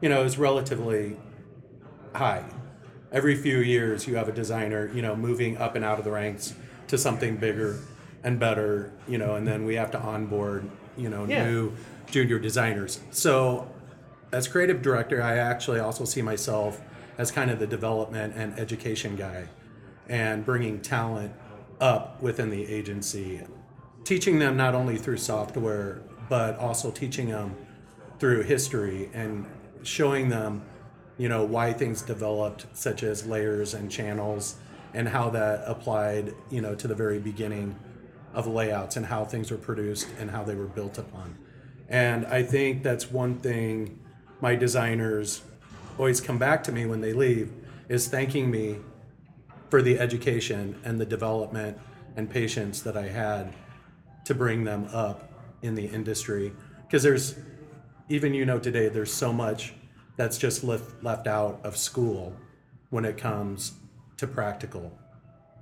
you 0.00 0.08
know, 0.08 0.22
is 0.24 0.38
relatively 0.38 1.16
high. 2.14 2.44
Every 3.12 3.36
few 3.36 3.58
years, 3.58 4.06
you 4.06 4.16
have 4.16 4.28
a 4.28 4.32
designer, 4.32 4.90
you 4.92 5.02
know, 5.02 5.14
moving 5.14 5.56
up 5.58 5.76
and 5.76 5.84
out 5.84 5.98
of 5.98 6.04
the 6.04 6.10
ranks 6.10 6.54
to 6.88 6.98
something 6.98 7.36
bigger 7.36 7.78
and 8.24 8.40
better, 8.40 8.92
you 9.06 9.18
know, 9.18 9.36
and 9.36 9.46
then 9.46 9.64
we 9.64 9.74
have 9.76 9.90
to 9.92 9.98
onboard, 10.00 10.68
you 10.96 11.08
know, 11.08 11.24
Yeah. 11.26 11.48
new 11.48 11.72
junior 12.10 12.38
designers. 12.38 13.00
So, 13.10 13.68
as 14.32 14.48
creative 14.48 14.82
director, 14.82 15.22
I 15.22 15.36
actually 15.36 15.78
also 15.78 16.04
see 16.04 16.22
myself 16.22 16.80
as 17.18 17.30
kind 17.30 17.50
of 17.50 17.58
the 17.58 17.66
development 17.66 18.34
and 18.36 18.58
education 18.58 19.14
guy 19.16 19.44
and 20.08 20.44
bringing 20.44 20.80
talent 20.80 21.32
up 21.80 22.22
within 22.22 22.50
the 22.50 22.66
agency, 22.66 23.40
teaching 24.04 24.38
them 24.38 24.56
not 24.56 24.74
only 24.74 24.96
through 24.96 25.16
software, 25.16 26.02
but 26.28 26.58
also 26.58 26.90
teaching 26.90 27.28
them 27.30 27.54
through 28.18 28.42
history 28.42 29.10
and 29.12 29.46
showing 29.82 30.28
them, 30.28 30.62
you 31.18 31.28
know, 31.28 31.44
why 31.44 31.72
things 31.72 32.02
developed, 32.02 32.66
such 32.72 33.02
as 33.02 33.26
layers 33.26 33.74
and 33.74 33.90
channels, 33.90 34.56
and 34.94 35.08
how 35.08 35.30
that 35.30 35.62
applied, 35.66 36.34
you 36.50 36.60
know, 36.60 36.74
to 36.74 36.88
the 36.88 36.94
very 36.94 37.18
beginning 37.18 37.76
of 38.34 38.46
layouts 38.46 38.96
and 38.96 39.06
how 39.06 39.24
things 39.24 39.50
were 39.50 39.56
produced 39.56 40.08
and 40.18 40.30
how 40.30 40.44
they 40.44 40.54
were 40.54 40.66
built 40.66 40.98
upon. 40.98 41.36
And 41.88 42.26
I 42.26 42.42
think 42.42 42.82
that's 42.82 43.10
one 43.10 43.38
thing 43.38 43.98
my 44.40 44.56
designers 44.56 45.42
always 45.98 46.20
come 46.20 46.38
back 46.38 46.62
to 46.64 46.72
me 46.72 46.84
when 46.84 47.00
they 47.00 47.12
leave 47.12 47.52
is 47.88 48.08
thanking 48.08 48.50
me 48.50 48.76
for 49.68 49.82
the 49.82 49.98
education 49.98 50.80
and 50.84 51.00
the 51.00 51.06
development 51.06 51.78
and 52.16 52.30
patience 52.30 52.80
that 52.82 52.96
I 52.96 53.08
had 53.08 53.52
to 54.24 54.34
bring 54.34 54.64
them 54.64 54.88
up 54.92 55.30
in 55.62 55.74
the 55.74 55.86
industry. 55.86 56.52
Because 56.86 57.02
there's, 57.02 57.36
even 58.08 58.34
you 58.34 58.44
know 58.44 58.58
today, 58.58 58.88
there's 58.88 59.12
so 59.12 59.32
much 59.32 59.74
that's 60.16 60.38
just 60.38 60.64
left, 60.64 61.02
left 61.02 61.26
out 61.26 61.60
of 61.64 61.76
school 61.76 62.34
when 62.90 63.04
it 63.04 63.18
comes 63.18 63.72
to 64.16 64.26
practical 64.26 64.92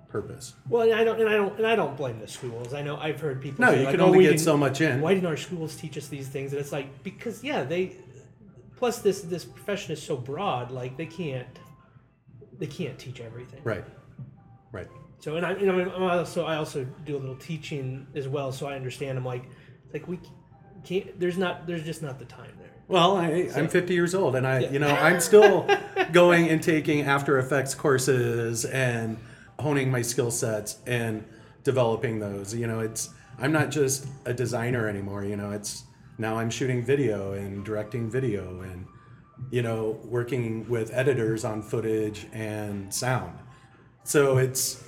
purpose. 0.09 0.55
Well, 0.69 0.83
and 0.83 0.95
I 0.95 1.03
don't, 1.03 1.21
and 1.21 1.29
I 1.29 1.35
don't, 1.35 1.57
and 1.59 1.67
I 1.67 1.75
don't 1.75 1.97
blame 1.97 2.21
the 2.21 2.29
schools. 2.29 2.73
I 2.73 2.83
know 2.83 2.97
I've 2.97 3.21
heard 3.21 3.43
people. 3.43 3.65
No, 3.65 3.73
say, 3.73 3.81
you 3.81 3.85
like, 3.87 3.95
can 3.95 4.01
"Oh, 4.01 4.07
only 4.07 4.19
we 4.19 4.25
get 4.25 4.39
so 4.39 4.57
much 4.57 4.81
in. 4.81 5.01
Why 5.01 5.13
didn't 5.15 5.27
our 5.27 5.37
schools 5.37 5.75
teach 5.75 5.99
us 5.99 6.07
these 6.07 6.29
things? 6.29 6.53
And 6.53 6.61
it's 6.61 6.71
like 6.71 7.03
because 7.03 7.43
yeah, 7.43 7.65
they. 7.65 7.97
Plus, 8.77 9.01
this 9.01 9.23
this 9.23 9.45
profession 9.45 9.93
is 9.93 10.01
so 10.01 10.17
broad. 10.17 10.71
Like 10.71 10.97
they 10.97 11.07
can't, 11.07 11.49
they 12.65 12.73
can't 12.85 12.99
teach 12.99 13.21
everything. 13.21 13.61
Right, 13.63 13.85
right. 14.73 14.89
So, 15.21 15.37
and 15.37 15.45
I, 15.45 15.53
and 15.53 15.71
I'm 15.71 16.03
also 16.03 16.45
I 16.45 16.57
also 16.57 16.85
do 17.05 17.17
a 17.17 17.19
little 17.19 17.37
teaching 17.37 18.07
as 18.15 18.29
well, 18.29 18.53
so 18.53 18.67
I 18.67 18.75
understand. 18.75 19.19
I'm 19.19 19.25
like, 19.25 19.45
like 19.93 20.07
we 20.09 20.19
can't. 20.85 21.19
There's 21.19 21.37
not. 21.39 21.67
There's 21.67 21.85
just 21.85 22.03
not 22.03 22.19
the 22.19 22.25
time 22.25 22.53
there. 22.59 22.71
Well, 22.87 23.17
I, 23.17 23.49
I'm 23.57 23.69
50 23.69 23.95
years 23.95 24.15
old, 24.15 24.37
and 24.37 24.47
I, 24.47 24.59
Yeah. 24.61 24.71
you 24.73 24.79
know, 24.79 24.89
I'm 24.89 25.19
still 25.21 25.67
going 26.13 26.49
and 26.51 26.63
taking 26.63 27.03
After 27.03 27.39
Effects 27.39 27.75
courses 27.75 28.67
and 28.67 29.17
honing 29.59 29.91
my 29.91 30.03
skill 30.03 30.31
sets 30.31 30.79
and 30.87 31.25
developing 31.63 32.19
those. 32.19 32.55
You 32.55 32.67
know, 32.67 32.81
it's 32.81 33.11
I'm 33.39 33.53
not 33.53 33.71
just 33.71 34.07
a 34.27 34.35
designer 34.35 34.89
anymore. 34.89 35.25
You 35.25 35.37
know, 35.37 35.51
it's 35.51 35.85
now 36.19 36.39
I'm 36.39 36.51
shooting 36.51 36.83
video 36.85 37.33
and 37.33 37.65
directing 37.65 38.11
video 38.11 38.61
and 38.61 38.87
you 39.51 39.63
know 39.63 39.99
working 40.05 40.69
with 40.69 40.93
editors 40.93 41.45
on 41.45 41.63
footage 41.63 42.27
and 42.33 42.93
sound. 42.93 43.39
So 44.05 44.39
it's 44.39 44.83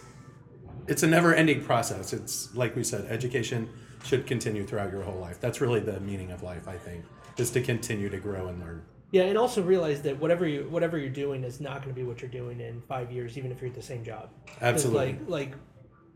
it's 0.86 1.02
a 1.02 1.06
never-ending 1.06 1.64
process. 1.64 2.12
It's 2.12 2.54
like 2.54 2.76
we 2.76 2.84
said, 2.84 3.06
education 3.10 3.68
should 4.04 4.26
continue 4.26 4.64
throughout 4.64 4.92
your 4.92 5.02
whole 5.02 5.18
life. 5.18 5.40
That's 5.40 5.60
really 5.60 5.80
the 5.80 6.00
meaning 6.00 6.30
of 6.30 6.42
life, 6.42 6.68
I 6.68 6.76
think, 6.76 7.04
is 7.36 7.50
to 7.52 7.60
continue 7.60 8.08
to 8.08 8.18
grow 8.18 8.48
and 8.48 8.60
learn. 8.60 8.82
Yeah, 9.12 9.22
and 9.24 9.38
also 9.38 9.62
realize 9.62 10.02
that 10.02 10.18
whatever 10.18 10.46
you 10.46 10.66
whatever 10.68 10.98
you're 10.98 11.08
doing 11.08 11.44
is 11.44 11.60
not 11.60 11.82
going 11.82 11.94
to 11.94 11.94
be 11.94 12.04
what 12.04 12.20
you're 12.20 12.30
doing 12.30 12.60
in 12.60 12.82
five 12.82 13.10
years, 13.10 13.38
even 13.38 13.50
if 13.52 13.60
you're 13.60 13.70
at 13.70 13.74
the 13.74 13.82
same 13.82 14.04
job. 14.04 14.30
Absolutely. 14.60 15.12
Like 15.12 15.20
like 15.28 15.54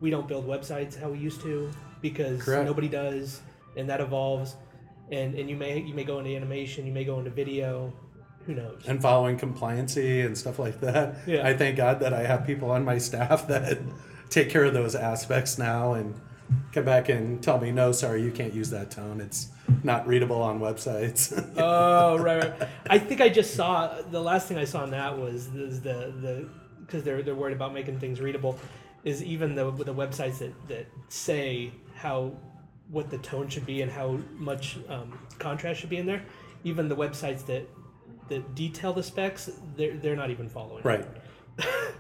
we 0.01 0.11
don't 0.11 0.27
build 0.27 0.47
websites 0.47 0.99
how 0.99 1.11
we 1.11 1.19
used 1.19 1.41
to 1.43 1.71
because 2.01 2.43
Correct. 2.43 2.67
nobody 2.67 2.89
does, 2.89 3.41
and 3.77 3.89
that 3.89 4.01
evolves. 4.01 4.57
And 5.11 5.35
and 5.35 5.49
you 5.49 5.57
may 5.57 5.81
you 5.81 5.95
may 5.95 6.05
go 6.05 6.19
into 6.19 6.35
animation, 6.35 6.87
you 6.87 6.93
may 6.93 7.05
go 7.05 7.19
into 7.19 7.31
video. 7.31 7.93
Who 8.47 8.55
knows? 8.55 8.83
and 8.87 9.01
following 9.01 9.39
compliancy 9.39 10.25
and 10.25 10.37
stuff 10.37 10.59
like 10.59 10.81
that. 10.81 11.17
Yeah. 11.27 11.47
I 11.47 11.55
thank 11.55 11.77
God 11.77 12.01
that 12.01 12.13
I 12.13 12.25
have 12.25 12.47
people 12.47 12.71
on 12.71 12.85
my 12.85 12.99
staff 12.99 13.47
that 13.49 13.79
take 14.31 14.51
care 14.51 14.65
of 14.65 14.75
those 14.75 14.95
aspects 14.95 15.59
now 15.59 15.93
and 15.95 16.19
come 16.73 16.85
back 16.85 17.09
and 17.09 17.43
tell 17.43 17.61
me, 17.61 17.71
no, 17.71 17.93
sorry, 17.93 18.23
you 18.23 18.31
can't 18.31 18.55
use 18.55 18.71
that 18.71 18.91
tone. 18.91 19.21
It's 19.21 19.49
not 19.83 20.07
readable 20.07 20.43
on 20.43 20.61
websites. 20.61 21.33
oh 21.57 22.19
right, 22.19 22.59
right. 22.59 22.69
I 22.89 22.99
think 22.99 23.21
I 23.21 23.29
just 23.29 23.55
saw 23.55 24.01
the 24.11 24.21
last 24.21 24.49
thing 24.49 24.59
I 24.59 24.65
saw 24.65 24.83
on 24.83 24.91
that 24.91 25.17
was 25.17 25.47
is 25.55 25.81
the 25.81 26.13
the 26.21 26.49
because 26.81 27.05
they're 27.05 27.23
they're 27.23 27.35
worried 27.35 27.55
about 27.55 27.73
making 27.73 27.99
things 27.99 28.21
readable. 28.21 28.59
Is 29.05 29.23
even 29.23 29.55
the 29.55 29.71
the 29.71 29.95
websites 29.95 30.39
that 30.39 30.69
that 30.69 30.87
say 31.09 31.73
how 31.95 32.33
what 32.91 33.11
the 33.11 33.19
tone 33.19 33.49
should 33.49 33.67
be 33.67 33.83
and 33.83 33.91
how 33.91 34.19
much 34.33 34.79
um, 34.89 35.19
contrast 35.39 35.81
should 35.81 35.91
be 35.91 35.99
in 35.99 36.07
there. 36.07 36.23
Even 36.65 36.89
the 36.89 36.97
websites 36.97 37.47
that 37.47 37.69
that 38.31 38.55
detail 38.55 38.93
the 38.93 39.03
specs, 39.03 39.51
they're 39.77 39.97
they're 39.97 40.17
not 40.17 40.31
even 40.31 40.49
following. 40.49 40.83
right. 40.83 41.07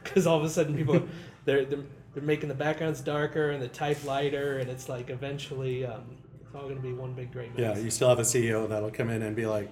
Because 0.02 0.26
all 0.28 0.38
of 0.38 0.44
a 0.44 0.48
sudden 0.48 0.74
people 0.74 1.02
they're, 1.44 1.64
they're 1.66 1.84
they're 2.14 2.22
making 2.22 2.48
the 2.48 2.54
backgrounds 2.54 3.00
darker 3.00 3.50
and 3.50 3.62
the 3.62 3.68
type 3.68 4.02
lighter, 4.04 4.58
and 4.58 4.68
it's 4.70 4.88
like 4.88 5.10
eventually 5.10 5.84
um, 5.86 6.02
it's 6.40 6.54
all 6.54 6.62
going 6.62 6.76
to 6.76 6.82
be 6.82 6.92
one 6.92 7.12
big 7.12 7.32
great 7.32 7.56
mess. 7.56 7.76
Yeah, 7.76 7.82
you 7.82 7.90
still 7.90 8.08
have 8.08 8.18
a 8.18 8.22
CEO 8.22 8.68
that'll 8.68 8.90
come 8.90 9.10
in 9.10 9.22
and 9.22 9.36
be 9.36 9.46
like, 9.46 9.70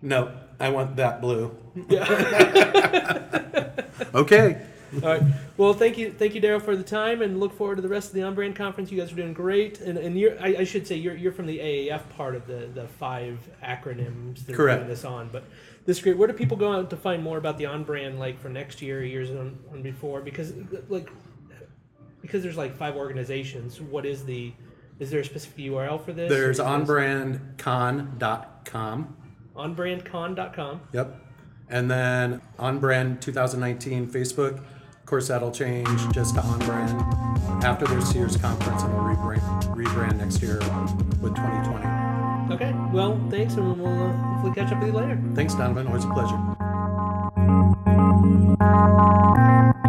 no, 0.00 0.32
I 0.58 0.70
want 0.70 0.96
that 0.96 1.20
blue. 1.20 1.54
Yeah. 1.88 3.70
Okay. 4.14 4.60
All 5.02 5.08
right. 5.08 5.22
Well, 5.56 5.72
thank 5.72 5.98
you, 5.98 6.12
thank 6.12 6.34
you, 6.34 6.40
Daryl, 6.40 6.62
for 6.62 6.76
the 6.76 6.82
time, 6.84 7.22
and 7.22 7.40
look 7.40 7.56
forward 7.56 7.76
to 7.76 7.82
the 7.82 7.88
rest 7.88 8.08
of 8.08 8.14
the 8.14 8.22
on 8.22 8.34
brand 8.34 8.54
conference. 8.56 8.90
You 8.92 9.00
guys 9.00 9.12
are 9.12 9.16
doing 9.16 9.32
great, 9.32 9.80
and 9.80 9.98
and 9.98 10.18
you're 10.18 10.40
I, 10.40 10.56
I 10.58 10.64
should 10.64 10.86
say 10.86 10.96
you're 10.96 11.16
you're 11.16 11.32
from 11.32 11.46
the 11.46 11.58
AAF 11.58 12.08
part 12.10 12.34
of 12.34 12.46
the 12.46 12.68
the 12.74 12.86
five 12.86 13.38
acronyms 13.62 14.46
that 14.46 14.52
are 14.52 14.56
Correct. 14.56 14.86
this 14.88 15.04
on. 15.04 15.28
But 15.32 15.44
this 15.86 15.98
is 15.98 16.02
great. 16.02 16.16
Where 16.16 16.28
do 16.28 16.34
people 16.34 16.56
go 16.56 16.72
out 16.72 16.90
to 16.90 16.96
find 16.96 17.22
more 17.22 17.38
about 17.38 17.58
the 17.58 17.66
on 17.66 17.84
brand, 17.84 18.18
like 18.18 18.40
for 18.40 18.48
next 18.48 18.80
year, 18.80 19.04
years 19.04 19.30
on, 19.30 19.58
on 19.72 19.82
before? 19.82 20.20
Because 20.20 20.52
like 20.88 21.10
because 22.22 22.42
there's 22.42 22.56
like 22.56 22.76
five 22.76 22.96
organizations. 22.96 23.80
What 23.80 24.06
is 24.06 24.24
the 24.24 24.52
is 24.98 25.10
there 25.10 25.20
a 25.20 25.24
specific 25.24 25.66
URL 25.66 26.02
for 26.02 26.12
this? 26.12 26.30
There's 26.30 26.56
this 26.58 26.66
onbrandcon.com. 26.66 29.16
onbrandcon.com. 29.56 30.80
Yep. 30.92 31.20
And 31.68 31.90
then 31.90 32.40
On 32.58 32.78
Brand 32.78 33.20
2019 33.22 34.06
Facebook. 34.06 34.58
Of 34.58 35.06
course, 35.06 35.28
that'll 35.28 35.50
change 35.50 36.12
just 36.12 36.34
to 36.36 36.42
On 36.42 36.58
Brand 36.60 36.98
after 37.64 37.86
their 37.86 38.00
Sears 38.00 38.38
conference, 38.38 38.82
and 38.82 38.94
we'll 38.94 39.02
rebrand, 39.02 39.76
rebrand 39.76 40.16
next 40.16 40.40
year 40.40 40.58
with 41.20 41.34
2020. 41.34 42.03
Okay. 42.50 42.74
Well, 42.92 43.18
thanks, 43.30 43.54
and 43.54 43.80
we'll 43.80 43.86
uh, 43.86 44.12
hopefully 44.12 44.52
catch 44.54 44.70
up 44.72 44.80
with 44.80 44.88
you 44.88 44.94
later. 44.94 45.18
Thanks, 45.34 45.54
Donovan. 45.54 45.86
Always 45.86 46.04
a 46.04 46.10
pleasure. 46.10 46.36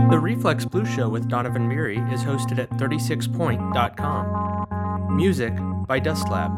The 0.09 0.19
Reflex 0.19 0.65
Blue 0.65 0.85
Show 0.85 1.09
with 1.09 1.27
Donovan 1.27 1.67
Beery 1.67 1.97
is 2.13 2.21
hosted 2.21 2.59
at 2.59 2.69
36point.com. 2.71 5.15
Music 5.15 5.53
by 5.87 5.97
Dust 5.99 6.29
Lab. 6.29 6.51